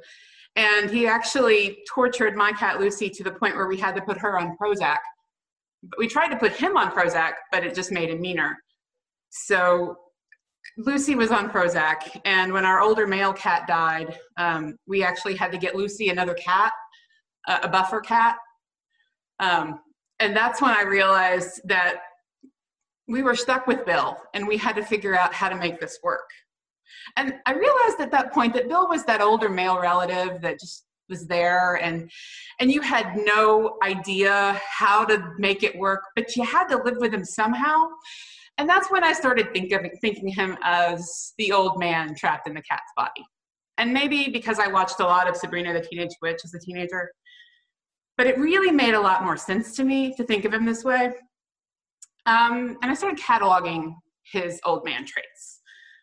And 0.56 0.90
he 0.90 1.06
actually 1.06 1.78
tortured 1.88 2.34
my 2.34 2.52
cat 2.52 2.80
Lucy 2.80 3.10
to 3.10 3.22
the 3.22 3.32
point 3.32 3.56
where 3.56 3.66
we 3.66 3.76
had 3.76 3.94
to 3.96 4.02
put 4.02 4.16
her 4.18 4.38
on 4.38 4.56
Prozac. 4.56 4.98
We 5.98 6.08
tried 6.08 6.28
to 6.28 6.36
put 6.36 6.52
him 6.52 6.76
on 6.76 6.90
Prozac, 6.90 7.32
but 7.52 7.64
it 7.64 7.74
just 7.74 7.92
made 7.92 8.08
him 8.10 8.20
meaner. 8.20 8.56
So 9.30 9.96
Lucy 10.78 11.14
was 11.14 11.30
on 11.30 11.50
Prozac, 11.50 12.20
and 12.24 12.52
when 12.52 12.64
our 12.64 12.80
older 12.80 13.06
male 13.06 13.32
cat 13.32 13.66
died, 13.66 14.18
um, 14.38 14.76
we 14.86 15.04
actually 15.04 15.36
had 15.36 15.52
to 15.52 15.58
get 15.58 15.76
Lucy 15.76 16.08
another 16.08 16.34
cat, 16.34 16.72
a 17.46 17.68
buffer 17.68 18.00
cat. 18.00 18.36
Um, 19.40 19.80
and 20.18 20.34
that's 20.34 20.62
when 20.62 20.72
I 20.72 20.82
realized 20.82 21.60
that 21.64 21.96
we 23.08 23.22
were 23.22 23.36
stuck 23.36 23.66
with 23.66 23.84
Bill 23.86 24.16
and 24.34 24.46
we 24.46 24.56
had 24.56 24.76
to 24.76 24.84
figure 24.84 25.16
out 25.16 25.32
how 25.32 25.48
to 25.48 25.56
make 25.56 25.80
this 25.80 25.98
work. 26.02 26.28
And 27.16 27.34
I 27.46 27.52
realized 27.52 28.00
at 28.00 28.10
that 28.10 28.32
point 28.32 28.52
that 28.54 28.68
Bill 28.68 28.88
was 28.88 29.04
that 29.04 29.20
older 29.20 29.48
male 29.48 29.78
relative 29.80 30.40
that 30.42 30.58
just 30.60 30.84
was 31.08 31.26
there 31.26 31.76
and 31.76 32.10
and 32.58 32.72
you 32.72 32.80
had 32.80 33.16
no 33.16 33.76
idea 33.84 34.60
how 34.68 35.04
to 35.04 35.32
make 35.38 35.62
it 35.62 35.78
work, 35.78 36.02
but 36.16 36.34
you 36.34 36.44
had 36.44 36.66
to 36.68 36.82
live 36.82 36.96
with 36.98 37.14
him 37.14 37.24
somehow. 37.24 37.86
And 38.58 38.68
that's 38.68 38.90
when 38.90 39.04
I 39.04 39.12
started 39.12 39.52
think 39.52 39.72
of, 39.72 39.82
thinking 40.00 40.28
him 40.28 40.56
as 40.62 41.34
the 41.38 41.52
old 41.52 41.78
man 41.78 42.14
trapped 42.14 42.48
in 42.48 42.54
the 42.54 42.62
cat's 42.62 42.90
body. 42.96 43.24
And 43.78 43.92
maybe 43.92 44.30
because 44.30 44.58
I 44.58 44.68
watched 44.68 45.00
a 45.00 45.04
lot 45.04 45.28
of 45.28 45.36
Sabrina 45.36 45.74
the 45.74 45.80
Teenage 45.80 46.16
Witch 46.22 46.40
as 46.42 46.54
a 46.54 46.58
teenager, 46.58 47.10
but 48.16 48.26
it 48.26 48.38
really 48.38 48.70
made 48.70 48.94
a 48.94 49.00
lot 49.00 49.22
more 49.22 49.36
sense 49.36 49.76
to 49.76 49.84
me 49.84 50.14
to 50.16 50.24
think 50.24 50.46
of 50.46 50.54
him 50.54 50.64
this 50.64 50.82
way. 50.82 51.12
Um, 52.26 52.76
and 52.82 52.90
I 52.90 52.94
started 52.94 53.18
cataloging 53.20 53.94
his 54.24 54.60
old 54.64 54.84
man 54.84 55.06
traits. 55.06 55.60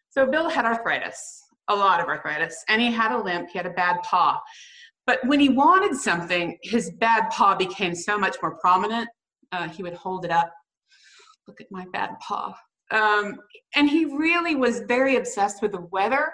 So 0.10 0.26
Bill 0.26 0.50
had 0.50 0.66
arthritis, 0.66 1.44
a 1.68 1.76
lot 1.76 2.00
of 2.00 2.08
arthritis, 2.08 2.64
and 2.70 2.82
he 2.82 2.92
had 2.92 3.12
a 3.12 3.22
limp, 3.22 3.50
he 3.50 3.58
had 3.58 3.66
a 3.66 3.72
bad 3.72 4.02
paw. 4.04 4.42
But 5.06 5.20
when 5.26 5.40
he 5.40 5.50
wanted 5.50 5.96
something, 5.96 6.58
his 6.64 6.92
bad 7.00 7.30
paw 7.30 7.56
became 7.56 7.94
so 7.94 8.18
much 8.18 8.38
more 8.42 8.58
prominent. 8.60 9.10
Uh, 9.52 9.68
he 9.68 9.84
would 9.84 9.96
hold 9.96 10.24
it 10.24 10.32
up, 10.32 10.52
look 11.48 11.60
at 11.60 11.68
my 11.72 11.86
bad 11.92 12.12
paw. 12.22 12.56
Um, 12.92 13.36
and 13.76 13.90
he 13.90 14.06
really 14.06 14.56
was 14.56 14.82
very 14.82 15.18
obsessed 15.18 15.62
with 15.62 15.74
the 15.74 15.88
weather 15.92 16.32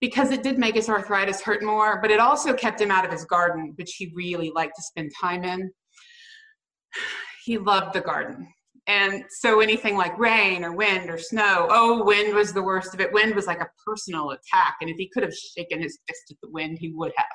because 0.00 0.32
it 0.32 0.42
did 0.42 0.58
make 0.58 0.74
his 0.74 0.88
arthritis 0.88 1.40
hurt 1.40 1.62
more, 1.62 2.00
but 2.00 2.10
it 2.10 2.18
also 2.18 2.52
kept 2.52 2.80
him 2.80 2.90
out 2.90 3.04
of 3.04 3.12
his 3.12 3.24
garden, 3.24 3.74
which 3.76 3.94
he 3.96 4.12
really 4.14 4.50
liked 4.54 4.74
to 4.76 4.82
spend 4.82 5.12
time 5.20 5.44
in. 5.44 5.70
He 7.44 7.58
loved 7.58 7.92
the 7.92 8.00
garden 8.00 8.48
And 8.86 9.24
so 9.30 9.60
anything 9.60 9.96
like 9.96 10.18
rain 10.18 10.62
or 10.62 10.76
wind 10.76 11.08
or 11.08 11.18
snow, 11.18 11.66
oh, 11.70 12.04
wind 12.04 12.34
was 12.34 12.52
the 12.52 12.62
worst 12.62 12.92
of 12.92 13.00
it. 13.00 13.12
Wind 13.12 13.34
was 13.34 13.46
like 13.46 13.60
a 13.60 13.70
personal 13.84 14.30
attack. 14.30 14.76
And 14.80 14.90
if 14.90 14.96
he 14.96 15.08
could 15.08 15.22
have 15.22 15.34
shaken 15.34 15.80
his 15.80 15.98
fist 16.06 16.22
at 16.30 16.36
the 16.42 16.50
wind, 16.50 16.78
he 16.78 16.92
would 16.94 17.12
have. 17.16 17.26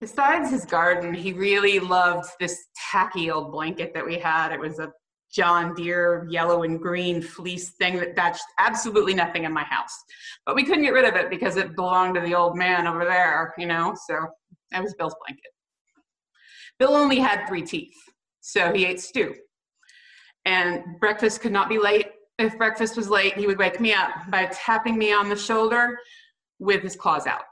Besides 0.00 0.50
his 0.50 0.64
garden, 0.64 1.14
he 1.14 1.32
really 1.32 1.80
loved 1.80 2.28
this 2.38 2.56
tacky 2.92 3.30
old 3.30 3.50
blanket 3.50 3.92
that 3.94 4.04
we 4.04 4.18
had. 4.18 4.52
It 4.52 4.60
was 4.60 4.78
a 4.78 4.92
John 5.32 5.74
Deere 5.74 6.26
yellow 6.30 6.62
and 6.62 6.80
green 6.80 7.20
fleece 7.20 7.70
thing 7.70 7.96
that 7.96 8.16
touched 8.16 8.44
absolutely 8.58 9.14
nothing 9.14 9.44
in 9.44 9.52
my 9.52 9.64
house. 9.64 9.92
But 10.46 10.54
we 10.54 10.64
couldn't 10.64 10.84
get 10.84 10.92
rid 10.92 11.04
of 11.04 11.16
it 11.16 11.30
because 11.30 11.56
it 11.56 11.76
belonged 11.76 12.14
to 12.14 12.20
the 12.20 12.34
old 12.34 12.56
man 12.56 12.86
over 12.86 13.04
there, 13.04 13.54
you 13.58 13.66
know, 13.66 13.94
so 14.06 14.26
that 14.70 14.82
was 14.82 14.94
Bill's 14.94 15.16
blanket. 15.26 15.50
Bill 16.78 16.94
only 16.94 17.18
had 17.18 17.46
three 17.46 17.62
teeth, 17.62 17.94
so 18.40 18.72
he 18.72 18.86
ate 18.86 19.00
stew. 19.00 19.34
And 20.48 20.98
breakfast 20.98 21.42
could 21.42 21.52
not 21.52 21.68
be 21.68 21.78
late. 21.78 22.06
If 22.38 22.56
breakfast 22.56 22.96
was 22.96 23.10
late, 23.10 23.36
he 23.36 23.46
would 23.46 23.58
wake 23.58 23.80
me 23.80 23.92
up 23.92 24.30
by 24.30 24.46
tapping 24.46 24.96
me 24.96 25.12
on 25.12 25.28
the 25.28 25.36
shoulder 25.36 25.98
with 26.58 26.82
his 26.82 26.96
claws 26.96 27.26
out. 27.26 27.42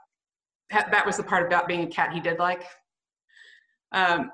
That 0.71 1.05
was 1.05 1.17
the 1.17 1.23
part 1.23 1.45
about 1.45 1.67
being 1.67 1.83
a 1.83 1.87
cat 1.87 2.11
he 2.11 2.19
did 2.19 2.39
like. 2.39 2.63
Um, 3.91 4.31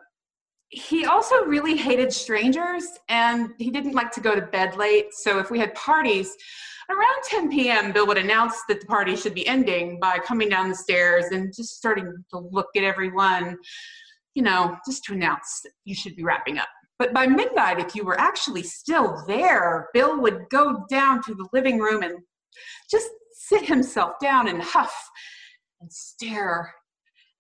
he 0.70 1.05
also 1.05 1.43
really 1.43 1.75
hated 1.75 2.13
strangers 2.13 2.86
and 3.10 3.50
he 3.58 3.70
didn't 3.70 3.96
like 3.96 4.12
to 4.12 4.22
go 4.22 4.34
to 4.34 4.41
bed 4.41 4.77
late. 4.77 5.13
So 5.13 5.39
if 5.39 5.51
we 5.51 5.60
had 5.60 5.75
parties, 5.75 6.34
around 6.89 7.24
10 7.25 7.51
p.m., 7.51 7.91
Bill 7.91 8.08
would 8.08 8.17
announce 8.17 8.62
that 8.70 8.79
the 8.79 8.88
party 8.88 9.17
should 9.17 9.36
be 9.36 9.46
ending 9.46 10.00
by 10.00 10.20
coming 10.20 10.48
down 10.48 10.70
the 10.70 10.75
stairs 10.75 11.25
and 11.32 11.53
just 11.53 11.75
starting 11.75 12.12
to 12.29 12.38
look 12.38 12.70
at 12.77 12.86
everyone, 12.86 13.58
you 14.36 14.41
know, 14.41 14.77
just 14.88 15.03
to 15.03 15.13
announce 15.13 15.60
that 15.65 15.72
you 15.84 15.93
should 15.93 16.15
be 16.15 16.24
wrapping 16.24 16.60
up. 16.60 16.70
But 17.00 17.14
by 17.14 17.28
midnight, 17.28 17.80
if 17.80 17.96
you 17.96 18.06
were 18.06 18.20
actually 18.20 18.64
still 18.64 19.24
there, 19.28 19.90
Bill 19.94 20.22
would 20.22 20.46
go 20.50 20.86
down 20.90 21.22
to 21.24 21.34
the 21.34 21.48
living 21.52 21.80
room 21.80 22.04
and 22.04 22.20
just 22.90 23.10
sit 23.34 23.66
himself 23.66 24.14
down 24.22 24.48
and 24.48 24.62
huff 24.62 24.94
and 25.82 25.92
stare. 25.92 26.74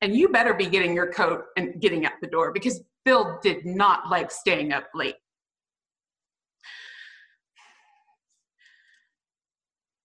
And 0.01 0.15
you 0.15 0.29
better 0.29 0.53
be 0.53 0.65
getting 0.65 0.93
your 0.93 1.11
coat 1.11 1.43
and 1.55 1.79
getting 1.81 2.05
out 2.05 2.13
the 2.21 2.27
door 2.27 2.51
because 2.51 2.81
Bill 3.05 3.39
did 3.41 3.65
not 3.65 4.09
like 4.09 4.31
staying 4.31 4.73
up 4.73 4.85
late. 4.93 5.15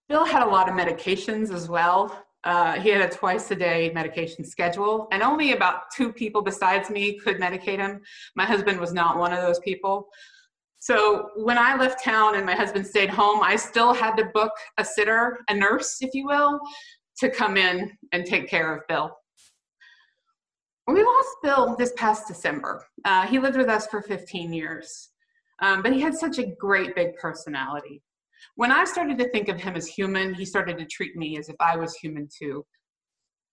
Bill 0.08 0.24
had 0.24 0.42
a 0.42 0.48
lot 0.48 0.68
of 0.68 0.74
medications 0.74 1.52
as 1.52 1.68
well. 1.68 2.24
Uh, 2.48 2.80
he 2.80 2.88
had 2.88 3.02
a 3.02 3.14
twice 3.14 3.50
a 3.50 3.54
day 3.54 3.92
medication 3.94 4.42
schedule, 4.42 5.06
and 5.12 5.22
only 5.22 5.52
about 5.52 5.82
two 5.94 6.10
people 6.10 6.40
besides 6.40 6.88
me 6.88 7.18
could 7.18 7.36
medicate 7.36 7.76
him. 7.76 8.00
My 8.36 8.46
husband 8.46 8.80
was 8.80 8.94
not 8.94 9.18
one 9.18 9.34
of 9.34 9.42
those 9.42 9.58
people. 9.58 10.08
So 10.78 11.28
when 11.36 11.58
I 11.58 11.76
left 11.76 12.02
town 12.02 12.36
and 12.36 12.46
my 12.46 12.54
husband 12.54 12.86
stayed 12.86 13.10
home, 13.10 13.40
I 13.42 13.56
still 13.56 13.92
had 13.92 14.16
to 14.16 14.24
book 14.32 14.52
a 14.78 14.84
sitter, 14.84 15.40
a 15.50 15.54
nurse, 15.54 15.98
if 16.00 16.14
you 16.14 16.24
will, 16.24 16.58
to 17.18 17.28
come 17.28 17.58
in 17.58 17.92
and 18.12 18.24
take 18.24 18.48
care 18.48 18.74
of 18.74 18.80
Bill. 18.88 19.14
We 20.86 21.02
lost 21.02 21.36
Bill 21.42 21.76
this 21.76 21.92
past 21.98 22.28
December. 22.28 22.82
Uh, 23.04 23.26
he 23.26 23.38
lived 23.38 23.58
with 23.58 23.68
us 23.68 23.88
for 23.88 24.00
15 24.00 24.54
years, 24.54 25.10
um, 25.60 25.82
but 25.82 25.92
he 25.92 26.00
had 26.00 26.14
such 26.14 26.38
a 26.38 26.46
great 26.58 26.94
big 26.94 27.14
personality. 27.16 28.00
When 28.58 28.72
I 28.72 28.86
started 28.86 29.18
to 29.18 29.28
think 29.28 29.48
of 29.48 29.60
him 29.60 29.76
as 29.76 29.86
human, 29.86 30.34
he 30.34 30.44
started 30.44 30.78
to 30.78 30.84
treat 30.84 31.14
me 31.14 31.38
as 31.38 31.48
if 31.48 31.54
I 31.60 31.76
was 31.76 31.94
human 31.94 32.28
too. 32.28 32.66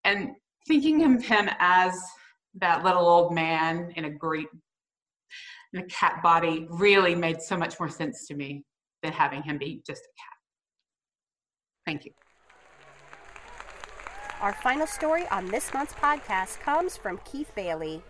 And 0.04 0.32
thinking 0.68 1.04
of 1.04 1.24
him 1.24 1.48
as 1.60 1.96
that 2.56 2.84
little 2.84 3.08
old 3.08 3.32
man 3.32 3.94
in 3.98 4.06
a 4.06 4.10
great 4.10 4.48
in 5.74 5.82
a 5.82 5.86
cat 5.86 6.24
body 6.24 6.66
really 6.72 7.14
made 7.14 7.40
so 7.40 7.56
much 7.56 7.80
more 7.80 7.88
sense 7.88 8.26
to 8.30 8.34
me 8.34 8.64
than 9.04 9.14
having 9.14 9.44
him 9.44 9.60
be 9.60 9.84
just 9.86 10.02
a 10.02 10.14
cat. 10.18 10.38
Thank 11.86 12.06
you. 12.06 12.12
Our 14.42 14.54
final 14.54 14.88
story 14.88 15.28
on 15.28 15.46
this 15.50 15.72
month's 15.72 15.94
podcast 15.94 16.62
comes 16.62 16.98
from 16.98 17.20
Keith 17.26 17.52
Bailey. 17.54 18.02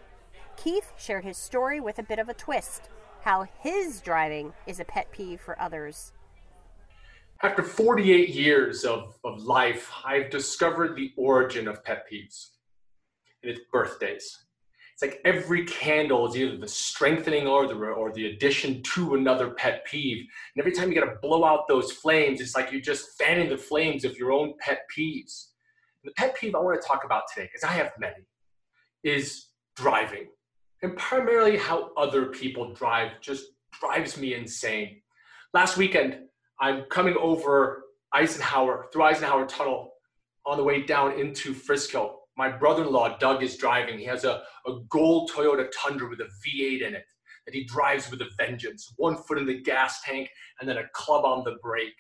Keith 0.55 0.93
shared 0.97 1.25
his 1.25 1.37
story 1.37 1.81
with 1.81 1.99
a 1.99 2.03
bit 2.03 2.19
of 2.19 2.29
a 2.29 2.33
twist 2.33 2.83
how 3.23 3.47
his 3.59 3.99
driving 3.99 4.53
is 4.65 4.79
a 4.79 4.85
pet 4.85 5.11
peeve 5.11 5.41
for 5.41 5.59
others. 5.59 6.13
After 7.43 7.63
48 7.63 8.29
years 8.29 8.85
of, 8.85 9.17
of 9.23 9.43
life, 9.43 9.91
I've 10.05 10.29
discovered 10.29 10.95
the 10.95 11.11
origin 11.17 11.67
of 11.67 11.83
pet 11.83 12.05
peeves, 12.11 12.51
and 13.43 13.51
it's 13.51 13.61
birthdays. 13.71 14.45
It's 14.93 15.01
like 15.01 15.19
every 15.25 15.65
candle 15.65 16.25
is 16.27 16.37
either 16.37 16.57
the 16.57 16.67
strengthening 16.67 17.47
or 17.47 17.67
the, 17.67 17.75
or 17.75 18.13
the 18.13 18.27
addition 18.27 18.81
to 18.93 19.15
another 19.15 19.49
pet 19.49 19.85
peeve. 19.85 20.25
And 20.55 20.61
every 20.61 20.71
time 20.71 20.89
you 20.89 20.99
got 20.99 21.11
to 21.11 21.19
blow 21.21 21.43
out 21.43 21.67
those 21.67 21.91
flames, 21.91 22.39
it's 22.39 22.55
like 22.55 22.71
you're 22.71 22.79
just 22.79 23.17
fanning 23.17 23.49
the 23.49 23.57
flames 23.57 24.05
of 24.05 24.17
your 24.17 24.31
own 24.31 24.53
pet 24.59 24.83
peeves 24.97 25.47
the 26.05 26.11
pet 26.11 26.35
peeve 26.35 26.55
I 26.55 26.59
want 26.59 26.81
to 26.81 26.87
talk 26.87 27.03
about 27.03 27.23
today, 27.33 27.49
because 27.51 27.63
I 27.63 27.73
have 27.73 27.91
many, 27.99 28.27
is 29.03 29.47
driving. 29.75 30.27
And 30.81 30.95
primarily 30.95 31.57
how 31.57 31.91
other 31.97 32.27
people 32.27 32.73
drive 32.73 33.19
just 33.21 33.45
drives 33.71 34.17
me 34.17 34.35
insane. 34.35 35.01
Last 35.53 35.77
weekend, 35.77 36.19
I'm 36.59 36.83
coming 36.83 37.15
over 37.19 37.83
Eisenhower, 38.13 38.87
through 38.91 39.03
Eisenhower 39.03 39.45
Tunnel 39.45 39.91
on 40.45 40.57
the 40.57 40.63
way 40.63 40.81
down 40.81 41.19
into 41.19 41.53
Frisco. 41.53 42.19
My 42.37 42.49
brother-in-law, 42.49 43.17
Doug, 43.17 43.43
is 43.43 43.57
driving. 43.57 43.97
He 43.97 44.05
has 44.05 44.23
a, 44.23 44.43
a 44.67 44.79
gold 44.89 45.31
Toyota 45.31 45.67
Tundra 45.75 46.09
with 46.09 46.19
a 46.19 46.25
V8 46.25 46.87
in 46.87 46.95
it 46.95 47.05
that 47.45 47.53
he 47.53 47.63
drives 47.65 48.09
with 48.09 48.21
a 48.21 48.29
vengeance. 48.37 48.93
One 48.97 49.15
foot 49.15 49.37
in 49.37 49.45
the 49.45 49.61
gas 49.61 50.01
tank 50.01 50.29
and 50.59 50.67
then 50.67 50.77
a 50.77 50.87
club 50.93 51.25
on 51.25 51.43
the 51.43 51.57
brake 51.61 51.93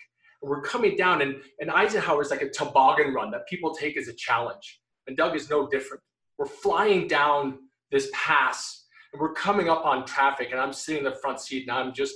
we're 0.45 0.61
coming 0.61 0.95
down, 0.95 1.21
and, 1.21 1.35
and 1.59 1.71
Eisenhower 1.71 2.21
is 2.21 2.29
like 2.29 2.41
a 2.41 2.49
toboggan 2.49 3.13
run 3.13 3.31
that 3.31 3.47
people 3.47 3.73
take 3.73 3.97
as 3.97 4.07
a 4.07 4.13
challenge. 4.13 4.81
And 5.07 5.17
Doug 5.17 5.35
is 5.35 5.49
no 5.49 5.67
different. 5.67 6.01
We're 6.37 6.45
flying 6.45 7.07
down 7.07 7.59
this 7.91 8.09
pass, 8.13 8.85
and 9.11 9.21
we're 9.21 9.33
coming 9.33 9.69
up 9.69 9.85
on 9.85 10.05
traffic, 10.05 10.49
and 10.51 10.59
I'm 10.59 10.73
sitting 10.73 11.05
in 11.05 11.11
the 11.11 11.17
front 11.17 11.39
seat, 11.39 11.67
and 11.67 11.71
I'm 11.71 11.93
just 11.93 12.15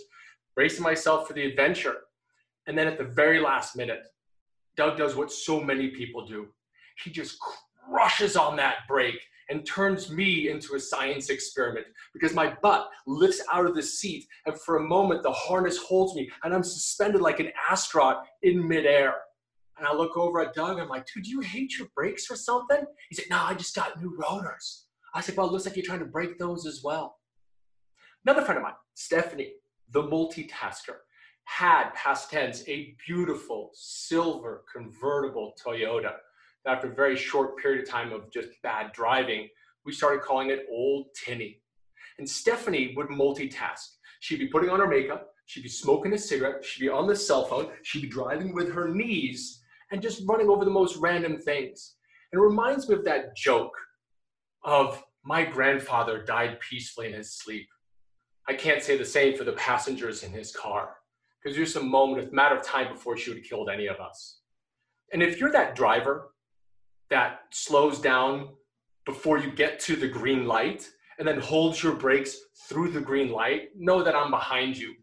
bracing 0.56 0.84
myself 0.84 1.28
for 1.28 1.34
the 1.34 1.46
adventure. 1.46 1.98
And 2.70 2.78
then 2.78 2.86
at 2.86 3.00
the 3.00 3.04
very 3.04 3.40
last 3.40 3.76
minute, 3.76 4.04
Doug 4.78 4.96
does 4.96 5.16
what 5.16 5.32
so 5.32 5.60
many 5.60 5.88
people 5.88 6.28
do. 6.28 6.50
He 7.04 7.10
just 7.10 7.40
crushes 7.40 8.38
on 8.38 8.56
that 8.58 8.88
brake 8.88 9.20
and 9.50 9.66
turns 9.66 10.12
me 10.12 10.50
into 10.50 10.76
a 10.76 10.80
science 10.80 11.32
experiment 11.32 11.88
because 12.14 12.36
my 12.36 12.54
butt 12.62 12.88
lifts 13.08 13.42
out 13.52 13.66
of 13.66 13.74
the 13.74 13.82
seat 13.82 14.28
and 14.46 14.62
for 14.62 14.78
a 14.78 14.84
moment 14.84 15.24
the 15.24 15.32
harness 15.32 15.80
holds 15.80 16.14
me 16.14 16.30
and 16.44 16.54
I'm 16.54 16.62
suspended 16.62 17.22
like 17.22 17.40
an 17.40 17.52
astronaut 17.72 18.24
in 18.44 18.68
midair. 18.68 19.16
And 19.80 19.88
I 19.88 19.96
look 19.96 20.16
over 20.16 20.40
at 20.40 20.54
Doug, 20.54 20.78
I'm 20.78 20.90
like, 20.90 21.08
dude, 21.12 21.24
do 21.24 21.32
you 21.32 21.40
hate 21.40 21.76
your 21.76 21.88
brakes 21.96 22.30
or 22.30 22.36
something? 22.36 22.86
He 23.10 23.16
said, 23.16 23.26
no, 23.32 23.40
I 23.42 23.56
just 23.56 23.76
got 23.76 24.00
new 24.00 24.16
rotors. 24.16 24.86
I 25.16 25.22
said, 25.22 25.36
well, 25.36 25.48
it 25.48 25.54
looks 25.54 25.66
like 25.66 25.76
you're 25.76 25.86
trying 25.86 26.00
to 26.00 26.06
break 26.06 26.38
those 26.38 26.68
as 26.68 26.82
well. 26.84 27.18
Another 28.28 28.44
friend 28.44 28.60
of 28.60 28.64
mine, 28.64 28.74
Stephanie, 28.94 29.54
the 29.90 30.04
multitasker, 30.04 30.98
had 31.50 31.92
past 31.96 32.30
tense 32.30 32.64
a 32.68 32.96
beautiful 33.06 33.72
silver 33.74 34.64
convertible 34.72 35.54
Toyota 35.62 36.14
after 36.68 36.92
a 36.92 36.96
very 36.96 37.18
short 37.18 37.58
period 37.58 37.84
of 37.84 37.90
time 37.90 38.14
of 38.14 38.32
just 38.32 38.50
bad 38.62 38.92
driving, 38.94 39.48
we 39.84 39.92
started 39.92 40.22
calling 40.22 40.52
it 40.52 40.68
Old 40.72 41.08
Tinny. 41.16 41.60
And 42.20 42.30
Stephanie 42.30 42.94
would 42.96 43.08
multitask. 43.08 43.88
She'd 44.20 44.40
be 44.40 44.48
putting 44.48 44.70
on 44.70 44.80
her 44.80 44.88
makeup, 44.88 45.32
she'd 45.48 45.64
be 45.64 45.70
smoking 45.70 46.14
a 46.14 46.20
cigarette, 46.20 46.64
she'd 46.64 46.84
be 46.84 46.90
on 46.90 47.08
the 47.08 47.16
cell 47.16 47.46
phone, 47.46 47.70
she'd 47.82 48.04
be 48.04 48.08
driving 48.10 48.54
with 48.54 48.72
her 48.72 48.88
knees 48.88 49.64
and 49.92 50.04
just 50.04 50.22
running 50.28 50.50
over 50.50 50.64
the 50.64 50.72
most 50.72 50.98
random 50.98 51.40
things. 51.40 51.96
And 52.32 52.40
it 52.40 52.46
reminds 52.46 52.88
me 52.88 52.96
of 52.96 53.04
that 53.06 53.36
joke 53.36 53.76
of 54.64 55.04
my 55.26 55.44
grandfather 55.44 56.24
died 56.24 56.60
peacefully 56.60 57.08
in 57.08 57.14
his 57.14 57.34
sleep. 57.34 57.68
I 58.48 58.54
can't 58.54 58.84
say 58.84 58.98
the 58.98 59.06
same 59.06 59.36
for 59.36 59.46
the 59.46 59.54
passengers 59.54 60.24
in 60.24 60.32
his 60.32 60.56
car 60.56 60.96
because 61.42 61.56
there's 61.56 61.76
a 61.76 61.84
moment, 61.84 62.30
a 62.30 62.36
matter 62.36 62.56
of 62.56 62.64
time 62.64 62.92
before 62.92 63.18
she 63.18 63.30
would 63.30 63.38
have 63.38 63.46
killed 63.46 63.70
any 63.70 63.88
of 63.88 64.00
us. 64.00 64.40
And 65.14 65.24
if 65.24 65.40
you're 65.40 65.52
that 65.52 65.76
driver 65.76 66.34
that 67.10 67.42
slows 67.52 68.00
down 68.00 68.50
before 69.06 69.40
you 69.40 69.52
get 69.52 69.80
to 69.82 69.96
the 69.96 70.08
green 70.08 70.46
light 70.46 70.88
and 71.18 71.28
then 71.28 71.40
holds 71.40 71.82
your 71.82 71.96
brakes 71.96 72.38
through 72.68 72.92
the 72.92 73.02
green 73.02 73.32
light, 73.32 73.70
know 73.76 74.04
that 74.04 74.16
I'm 74.16 74.32
behind 74.32 74.78
you, 74.78 74.94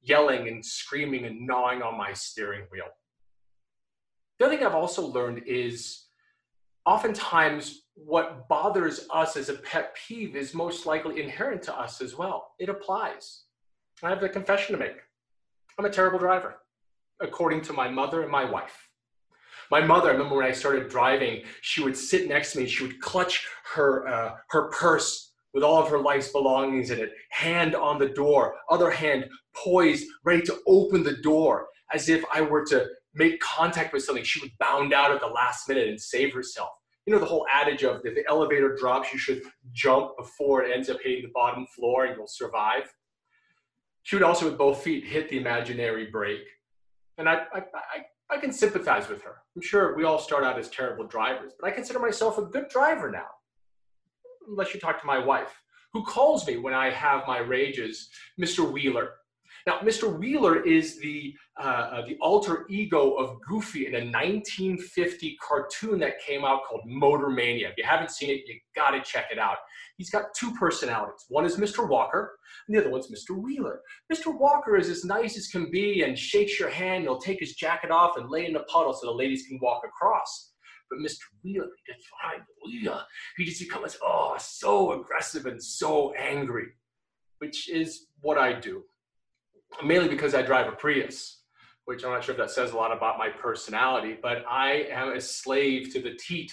yelling 0.00 0.48
and 0.48 0.64
screaming 0.64 1.26
and 1.26 1.46
gnawing 1.46 1.82
on 1.82 1.98
my 1.98 2.12
steering 2.12 2.64
wheel. 2.70 2.86
The 4.38 4.46
other 4.46 4.56
thing 4.56 4.64
I've 4.64 4.74
also 4.74 5.06
learned 5.06 5.42
is 5.46 6.06
oftentimes 6.86 7.82
what 7.94 8.48
bothers 8.48 9.06
us 9.12 9.36
as 9.36 9.50
a 9.50 9.54
pet 9.54 9.94
peeve 9.94 10.34
is 10.34 10.54
most 10.54 10.86
likely 10.86 11.22
inherent 11.22 11.62
to 11.64 11.78
us 11.78 12.00
as 12.00 12.16
well. 12.16 12.52
It 12.58 12.70
applies. 12.70 13.44
I 14.02 14.08
have 14.08 14.22
a 14.22 14.28
confession 14.28 14.72
to 14.72 14.78
make. 14.78 14.96
I'm 15.80 15.86
a 15.86 15.88
terrible 15.88 16.18
driver, 16.18 16.56
according 17.22 17.62
to 17.62 17.72
my 17.72 17.88
mother 17.88 18.20
and 18.20 18.30
my 18.30 18.44
wife. 18.44 18.90
My 19.70 19.80
mother, 19.80 20.10
I 20.10 20.12
remember 20.12 20.36
when 20.36 20.44
I 20.44 20.52
started 20.52 20.90
driving, 20.90 21.42
she 21.62 21.82
would 21.82 21.96
sit 21.96 22.28
next 22.28 22.52
to 22.52 22.58
me. 22.58 22.66
She 22.66 22.82
would 22.82 23.00
clutch 23.00 23.48
her 23.72 24.06
uh, 24.06 24.34
her 24.50 24.68
purse 24.68 25.32
with 25.54 25.64
all 25.64 25.82
of 25.82 25.88
her 25.88 25.98
life's 25.98 26.32
belongings 26.32 26.90
in 26.90 26.98
it, 26.98 27.14
hand 27.30 27.74
on 27.74 27.98
the 27.98 28.10
door, 28.10 28.56
other 28.68 28.90
hand 28.90 29.24
poised, 29.56 30.06
ready 30.22 30.42
to 30.42 30.58
open 30.66 31.02
the 31.02 31.16
door, 31.22 31.68
as 31.94 32.10
if 32.10 32.22
I 32.30 32.42
were 32.42 32.66
to 32.66 32.86
make 33.14 33.40
contact 33.40 33.94
with 33.94 34.04
something. 34.04 34.22
She 34.22 34.42
would 34.42 34.52
bound 34.60 34.92
out 34.92 35.12
at 35.12 35.20
the 35.22 35.28
last 35.28 35.66
minute 35.66 35.88
and 35.88 35.98
save 35.98 36.34
herself. 36.34 36.68
You 37.06 37.14
know 37.14 37.20
the 37.20 37.24
whole 37.24 37.46
adage 37.50 37.84
of 37.84 38.02
if 38.04 38.14
the 38.14 38.28
elevator 38.28 38.76
drops, 38.76 39.14
you 39.14 39.18
should 39.18 39.40
jump 39.72 40.10
before 40.18 40.62
it 40.62 40.76
ends 40.76 40.90
up 40.90 40.98
hitting 41.02 41.22
the 41.22 41.32
bottom 41.32 41.66
floor 41.74 42.04
and 42.04 42.18
you'll 42.18 42.26
survive. 42.26 42.82
She 44.10 44.16
would 44.16 44.24
also, 44.24 44.46
with 44.46 44.58
both 44.58 44.82
feet, 44.82 45.04
hit 45.04 45.28
the 45.28 45.38
imaginary 45.38 46.06
brake. 46.06 46.48
And 47.16 47.28
I, 47.28 47.44
I, 47.54 47.58
I, 47.58 48.06
I 48.28 48.38
can 48.38 48.52
sympathize 48.52 49.08
with 49.08 49.22
her. 49.22 49.36
I'm 49.54 49.62
sure 49.62 49.94
we 49.94 50.02
all 50.02 50.18
start 50.18 50.42
out 50.42 50.58
as 50.58 50.68
terrible 50.68 51.06
drivers, 51.06 51.52
but 51.56 51.68
I 51.68 51.70
consider 51.70 52.00
myself 52.00 52.36
a 52.36 52.42
good 52.42 52.68
driver 52.70 53.08
now 53.08 53.28
unless 54.48 54.74
you 54.74 54.80
talk 54.80 55.00
to 55.00 55.06
my 55.06 55.24
wife, 55.24 55.62
who 55.92 56.02
calls 56.02 56.44
me 56.44 56.56
when 56.56 56.74
I 56.74 56.90
have 56.90 57.22
my 57.28 57.38
rages, 57.38 58.10
Mr. 58.36 58.68
Wheeler. 58.68 59.12
Now, 59.66 59.78
Mr. 59.80 60.18
Wheeler 60.18 60.64
is 60.64 60.98
the, 60.98 61.34
uh, 61.58 61.62
uh, 61.62 62.06
the 62.06 62.16
alter 62.20 62.66
ego 62.70 63.12
of 63.12 63.40
Goofy 63.42 63.86
in 63.86 63.94
a 63.94 64.04
1950 64.04 65.36
cartoon 65.36 65.98
that 66.00 66.20
came 66.20 66.44
out 66.44 66.64
called 66.68 66.82
Motor 66.86 67.30
Mania. 67.30 67.68
If 67.68 67.76
you 67.76 67.84
haven't 67.84 68.10
seen 68.10 68.30
it, 68.30 68.42
you 68.46 68.58
gotta 68.74 69.00
check 69.02 69.26
it 69.30 69.38
out. 69.38 69.58
He's 69.96 70.10
got 70.10 70.34
two 70.34 70.52
personalities. 70.54 71.26
One 71.28 71.44
is 71.44 71.56
Mr. 71.56 71.86
Walker, 71.86 72.38
and 72.66 72.76
the 72.76 72.80
other 72.80 72.90
one's 72.90 73.10
Mr. 73.10 73.36
Wheeler. 73.36 73.82
Mr. 74.12 74.36
Walker 74.36 74.76
is 74.76 74.88
as 74.88 75.04
nice 75.04 75.36
as 75.36 75.48
can 75.48 75.70
be 75.70 76.02
and 76.02 76.18
shakes 76.18 76.58
your 76.58 76.70
hand. 76.70 77.04
He'll 77.04 77.18
take 77.18 77.40
his 77.40 77.54
jacket 77.54 77.90
off 77.90 78.16
and 78.16 78.30
lay 78.30 78.46
in 78.46 78.52
the 78.52 78.60
puddle 78.60 78.92
so 78.94 79.06
the 79.06 79.12
ladies 79.12 79.46
can 79.46 79.58
walk 79.60 79.82
across. 79.84 80.52
But 80.90 80.98
Mr. 80.98 81.24
Wheeler, 81.42 81.66
he 81.66 81.92
gets 81.92 82.06
behind 82.10 82.42
the 82.42 82.70
wheel. 82.70 83.00
He 83.36 83.44
just 83.44 83.60
becomes, 83.60 83.96
oh, 84.02 84.36
so 84.38 85.00
aggressive 85.00 85.46
and 85.46 85.62
so 85.62 86.12
angry, 86.14 86.68
which 87.38 87.68
is 87.68 88.06
what 88.22 88.38
I 88.38 88.58
do. 88.58 88.82
Mainly 89.84 90.08
because 90.08 90.34
I 90.34 90.42
drive 90.42 90.68
a 90.68 90.72
Prius, 90.72 91.42
which 91.86 92.04
I'm 92.04 92.10
not 92.12 92.24
sure 92.24 92.32
if 92.32 92.38
that 92.38 92.50
says 92.50 92.72
a 92.72 92.76
lot 92.76 92.96
about 92.96 93.18
my 93.18 93.28
personality, 93.28 94.16
but 94.20 94.44
I 94.48 94.86
am 94.90 95.12
a 95.12 95.20
slave 95.20 95.92
to 95.92 96.00
the 96.00 96.14
teat 96.14 96.52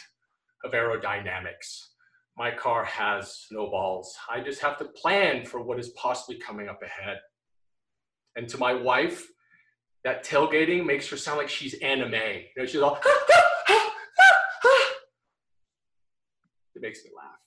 of 0.63 0.71
aerodynamics. 0.71 1.89
My 2.37 2.51
car 2.51 2.83
has 2.85 3.45
no 3.51 3.69
balls. 3.69 4.15
I 4.29 4.39
just 4.39 4.61
have 4.61 4.77
to 4.77 4.85
plan 4.85 5.45
for 5.45 5.61
what 5.61 5.79
is 5.79 5.89
possibly 5.89 6.37
coming 6.37 6.69
up 6.69 6.81
ahead. 6.81 7.17
And 8.35 8.47
to 8.49 8.57
my 8.57 8.73
wife, 8.73 9.27
that 10.03 10.23
tailgating 10.23 10.85
makes 10.85 11.09
her 11.09 11.17
sound 11.17 11.39
like 11.39 11.49
she's 11.49 11.73
anime. 11.75 12.13
You 12.13 12.43
know, 12.57 12.65
she's 12.65 12.81
all, 12.81 12.99
it 16.75 16.81
makes 16.81 17.03
me 17.03 17.11
laugh. 17.15 17.39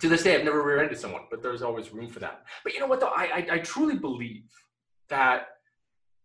To 0.00 0.08
this 0.08 0.24
day, 0.24 0.34
I've 0.34 0.44
never 0.44 0.62
rear-ended 0.62 0.98
someone, 0.98 1.22
but 1.30 1.42
there's 1.42 1.62
always 1.62 1.92
room 1.92 2.08
for 2.08 2.18
that. 2.20 2.42
But 2.64 2.74
you 2.74 2.80
know 2.80 2.86
what, 2.86 2.98
though? 2.98 3.12
I, 3.14 3.24
I, 3.24 3.46
I 3.52 3.58
truly 3.58 3.96
believe 3.96 4.50
that 5.12 5.48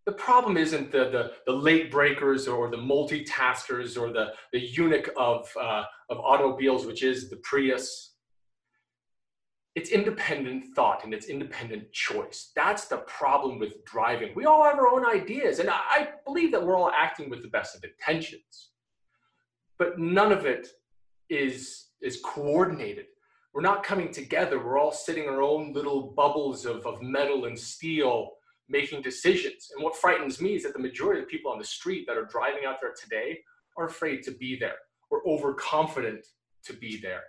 the 0.05 0.13
problem 0.13 0.55
isn't 0.55 0.93
the, 0.93 1.09
the, 1.09 1.31
the, 1.45 1.51
late 1.51 1.91
breakers 1.91 2.47
or 2.47 2.71
the 2.71 2.77
multitaskers 2.77 4.01
or 4.01 4.13
the, 4.13 4.27
the 4.53 4.59
eunuch 4.59 5.09
of, 5.17 5.45
uh, 5.59 5.83
of 6.09 6.17
automobiles, 6.19 6.85
which 6.85 7.03
is 7.03 7.29
the 7.29 7.35
Prius. 7.43 8.13
It's 9.75 9.89
independent 9.89 10.73
thought 10.73 11.03
and 11.03 11.13
it's 11.13 11.25
independent 11.25 11.91
choice. 11.91 12.53
That's 12.55 12.85
the 12.85 12.99
problem 12.99 13.59
with 13.59 13.83
driving. 13.83 14.31
We 14.33 14.45
all 14.45 14.63
have 14.63 14.79
our 14.79 14.87
own 14.87 15.05
ideas, 15.05 15.59
and 15.59 15.69
I 15.69 16.07
believe 16.25 16.53
that 16.53 16.65
we're 16.65 16.77
all 16.77 16.91
acting 16.95 17.29
with 17.29 17.41
the 17.41 17.49
best 17.49 17.75
of 17.75 17.83
intentions. 17.83 18.69
But 19.77 19.99
none 19.99 20.31
of 20.31 20.45
it 20.45 20.69
is 21.29 21.89
is 22.01 22.21
coordinated. 22.23 23.07
We're 23.53 23.61
not 23.61 23.83
coming 23.83 24.11
together. 24.11 24.57
We're 24.57 24.79
all 24.79 24.93
sitting 24.93 25.25
in 25.25 25.29
our 25.29 25.41
own 25.41 25.73
little 25.73 26.13
bubbles 26.15 26.65
of, 26.65 26.85
of 26.85 27.01
metal 27.01 27.45
and 27.45 27.59
steel 27.59 28.37
making 28.69 29.01
decisions. 29.01 29.71
And 29.73 29.83
what 29.83 29.95
frightens 29.95 30.41
me 30.41 30.55
is 30.55 30.63
that 30.63 30.73
the 30.73 30.79
majority 30.79 31.21
of 31.21 31.27
the 31.27 31.31
people 31.31 31.51
on 31.51 31.59
the 31.59 31.65
street 31.65 32.05
that 32.07 32.17
are 32.17 32.25
driving 32.25 32.65
out 32.65 32.77
there 32.81 32.93
today 32.99 33.39
are 33.77 33.85
afraid 33.85 34.23
to 34.23 34.31
be 34.31 34.57
there 34.59 34.75
or 35.09 35.21
overconfident 35.27 36.25
to 36.65 36.73
be 36.73 36.99
there. 37.01 37.23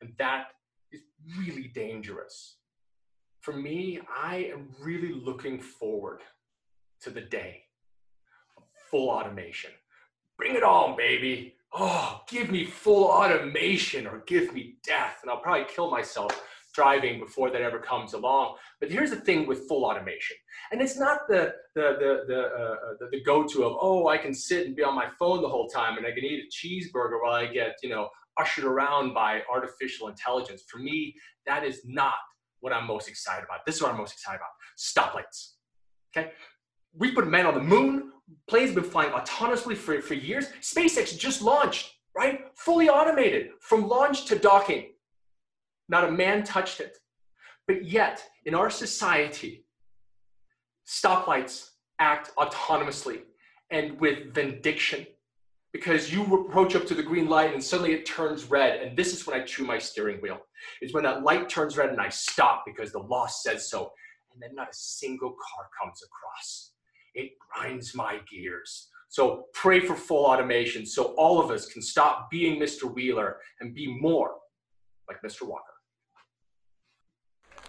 And 0.00 0.12
that 0.18 0.48
is 0.90 1.02
really 1.38 1.68
dangerous. 1.68 2.56
For 3.40 3.52
me, 3.52 4.00
I 4.22 4.50
am 4.52 4.68
really 4.80 5.12
looking 5.12 5.60
forward 5.60 6.20
to 7.02 7.10
the 7.10 7.20
day 7.20 7.62
of 8.56 8.64
full 8.90 9.10
automation. 9.10 9.70
Bring 10.36 10.54
it 10.54 10.62
on, 10.62 10.96
baby 10.96 11.54
oh, 11.72 12.22
give 12.28 12.50
me 12.50 12.64
full 12.64 13.04
automation 13.04 14.06
or 14.06 14.22
give 14.26 14.52
me 14.52 14.76
death. 14.84 15.18
And 15.22 15.30
I'll 15.30 15.40
probably 15.40 15.66
kill 15.74 15.90
myself 15.90 16.42
driving 16.74 17.18
before 17.18 17.50
that 17.50 17.62
ever 17.62 17.78
comes 17.78 18.12
along. 18.14 18.56
But 18.80 18.90
here's 18.90 19.10
the 19.10 19.16
thing 19.16 19.46
with 19.46 19.68
full 19.68 19.84
automation, 19.84 20.36
and 20.70 20.80
it's 20.80 20.98
not 20.98 21.20
the 21.28 21.52
the 21.74 21.96
the 21.98 22.24
the, 22.26 22.40
uh, 22.40 22.76
the, 23.00 23.08
the 23.12 23.22
go-to 23.22 23.64
of 23.64 23.76
oh 23.80 24.08
I 24.08 24.18
can 24.18 24.34
sit 24.34 24.66
and 24.66 24.76
be 24.76 24.82
on 24.82 24.94
my 24.94 25.08
phone 25.18 25.42
the 25.42 25.48
whole 25.48 25.68
time 25.68 25.96
and 25.98 26.06
I 26.06 26.10
can 26.12 26.24
eat 26.24 26.44
a 26.44 26.66
cheeseburger 26.66 27.22
while 27.22 27.34
I 27.34 27.46
get 27.46 27.76
you 27.82 27.90
know 27.90 28.08
ushered 28.38 28.64
around 28.64 29.14
by 29.14 29.42
artificial 29.52 30.08
intelligence. 30.08 30.62
For 30.68 30.78
me, 30.78 31.14
that 31.46 31.64
is 31.64 31.82
not 31.84 32.14
what 32.60 32.72
I'm 32.72 32.86
most 32.86 33.08
excited 33.08 33.44
about. 33.44 33.60
This 33.66 33.76
is 33.76 33.82
what 33.82 33.92
I'm 33.92 33.98
most 33.98 34.12
excited 34.12 34.40
about: 34.40 34.52
stoplights. 34.78 35.54
Okay, 36.16 36.32
we 36.94 37.12
put 37.12 37.26
men 37.28 37.46
on 37.46 37.54
the 37.54 37.60
moon 37.60 38.12
planes 38.48 38.70
have 38.70 38.82
been 38.82 38.90
flying 38.90 39.12
autonomously 39.12 39.76
for, 39.76 40.00
for 40.00 40.14
years. 40.14 40.46
SpaceX 40.60 41.16
just 41.16 41.42
launched, 41.42 41.92
right? 42.16 42.40
Fully 42.56 42.88
automated 42.88 43.48
from 43.60 43.88
launch 43.88 44.26
to 44.26 44.38
docking. 44.38 44.92
Not 45.92 46.08
a 46.08 46.10
man 46.10 46.42
touched 46.42 46.80
it. 46.80 46.98
But 47.68 47.84
yet, 47.84 48.24
in 48.46 48.54
our 48.54 48.70
society, 48.70 49.64
stoplights 50.88 51.68
act 52.00 52.32
autonomously 52.36 53.20
and 53.70 54.00
with 54.00 54.34
vindication 54.34 55.06
because 55.72 56.12
you 56.12 56.22
approach 56.34 56.74
up 56.74 56.86
to 56.86 56.94
the 56.94 57.02
green 57.02 57.28
light 57.28 57.54
and 57.54 57.62
suddenly 57.62 57.92
it 57.92 58.04
turns 58.04 58.50
red. 58.50 58.80
And 58.80 58.96
this 58.96 59.12
is 59.12 59.26
when 59.26 59.40
I 59.40 59.44
chew 59.44 59.64
my 59.64 59.78
steering 59.78 60.20
wheel. 60.20 60.38
It's 60.80 60.92
when 60.92 61.04
that 61.04 61.22
light 61.22 61.48
turns 61.48 61.76
red 61.76 61.90
and 61.90 62.00
I 62.00 62.08
stop 62.08 62.64
because 62.66 62.90
the 62.90 62.98
law 62.98 63.26
says 63.26 63.70
so. 63.70 63.92
And 64.32 64.42
then 64.42 64.54
not 64.54 64.70
a 64.70 64.74
single 64.74 65.30
car 65.30 65.68
comes 65.80 66.02
across 66.02 66.72
it 67.14 67.32
grinds 67.38 67.94
my 67.94 68.20
gears. 68.30 68.88
So 69.08 69.46
pray 69.52 69.80
for 69.80 69.94
full 69.94 70.24
automation 70.24 70.86
so 70.86 71.14
all 71.18 71.40
of 71.40 71.50
us 71.50 71.66
can 71.66 71.82
stop 71.82 72.30
being 72.30 72.60
Mr. 72.60 72.92
Wheeler 72.92 73.36
and 73.60 73.74
be 73.74 73.98
more 74.00 74.36
like 75.08 75.18
Mr. 75.22 75.46
Walker. 75.46 75.71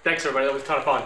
Thanks, 0.04 0.26
everybody. 0.26 0.48
That 0.48 0.54
was 0.54 0.64
a 0.64 0.66
ton 0.66 0.78
of 0.80 0.84
fun. 0.84 1.04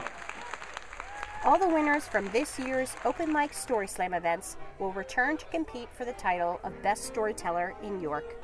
All 1.45 1.59
the 1.59 1.67
winners 1.67 2.07
from 2.07 2.27
this 2.29 2.57
year's 2.59 2.95
Open 3.05 3.31
Mic 3.31 3.53
Story 3.53 3.87
Slam 3.87 4.13
events 4.13 4.57
will 4.79 4.91
return 4.91 5.37
to 5.37 5.45
compete 5.45 5.87
for 5.95 6.03
the 6.03 6.13
title 6.13 6.59
of 6.63 6.81
Best 6.81 7.05
Storyteller 7.05 7.75
in 7.83 8.01
York. 8.01 8.35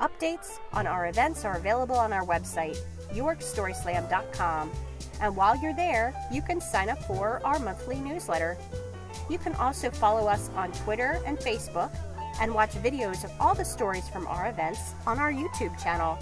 Updates 0.00 0.58
on 0.72 0.86
our 0.86 1.08
events 1.08 1.44
are 1.44 1.56
available 1.56 1.96
on 1.96 2.12
our 2.12 2.24
website, 2.24 2.78
yorkstoryslam.com. 3.12 4.70
And 5.20 5.36
while 5.36 5.60
you're 5.60 5.74
there, 5.74 6.14
you 6.32 6.40
can 6.40 6.60
sign 6.60 6.88
up 6.88 7.02
for 7.02 7.42
our 7.44 7.58
monthly 7.58 7.96
newsletter 7.96 8.56
you 9.30 9.38
can 9.38 9.54
also 9.54 9.90
follow 9.90 10.26
us 10.26 10.50
on 10.56 10.72
Twitter 10.72 11.20
and 11.24 11.38
Facebook 11.38 11.96
and 12.40 12.52
watch 12.52 12.72
videos 12.72 13.24
of 13.24 13.30
all 13.38 13.54
the 13.54 13.64
stories 13.64 14.08
from 14.08 14.26
our 14.26 14.48
events 14.48 14.80
on 15.06 15.18
our 15.18 15.32
YouTube 15.32 15.80
channel. 15.82 16.18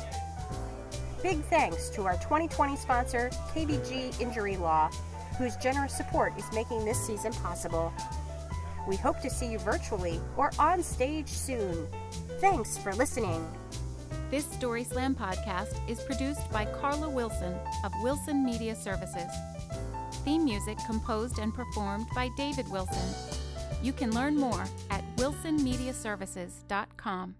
Big 1.23 1.43
thanks 1.45 1.89
to 1.91 2.03
our 2.05 2.15
2020 2.15 2.77
sponsor, 2.77 3.31
KBG 3.53 4.19
Injury 4.21 4.57
Law, 4.57 4.91
whose 5.37 5.57
generous 5.57 5.95
support 5.97 6.33
is 6.39 6.45
making 6.53 6.85
this 6.85 7.05
season 7.05 7.33
possible. 7.33 7.93
We 8.87 8.95
hope 8.97 9.21
to 9.21 9.31
see 9.31 9.51
you 9.51 9.59
virtually 9.59 10.21
or 10.37 10.53
on 10.59 10.83
stage 10.83 11.29
soon. 11.29 11.89
Thanks 12.39 12.77
for 12.79 12.95
listening. 12.95 13.47
This 14.31 14.47
Story 14.47 14.85
Slam 14.85 15.17
podcast 15.17 15.75
is 15.89 16.01
produced 16.01 16.51
by 16.53 16.67
Carla 16.67 17.09
Wilson 17.09 17.57
of 17.85 17.93
Wilson 18.03 18.45
Media 18.45 18.77
Services. 18.77 19.31
Theme 20.25 20.45
music 20.45 20.79
composed 20.87 21.39
and 21.39 21.53
performed 21.53 22.07
by 22.15 22.29
David 22.37 22.71
Wilson. 22.71 23.35
You 23.83 23.93
can 23.93 24.13
learn 24.13 24.37
more 24.37 24.65
at 24.91 25.03
wilsonmediaservices.com. 25.17 27.35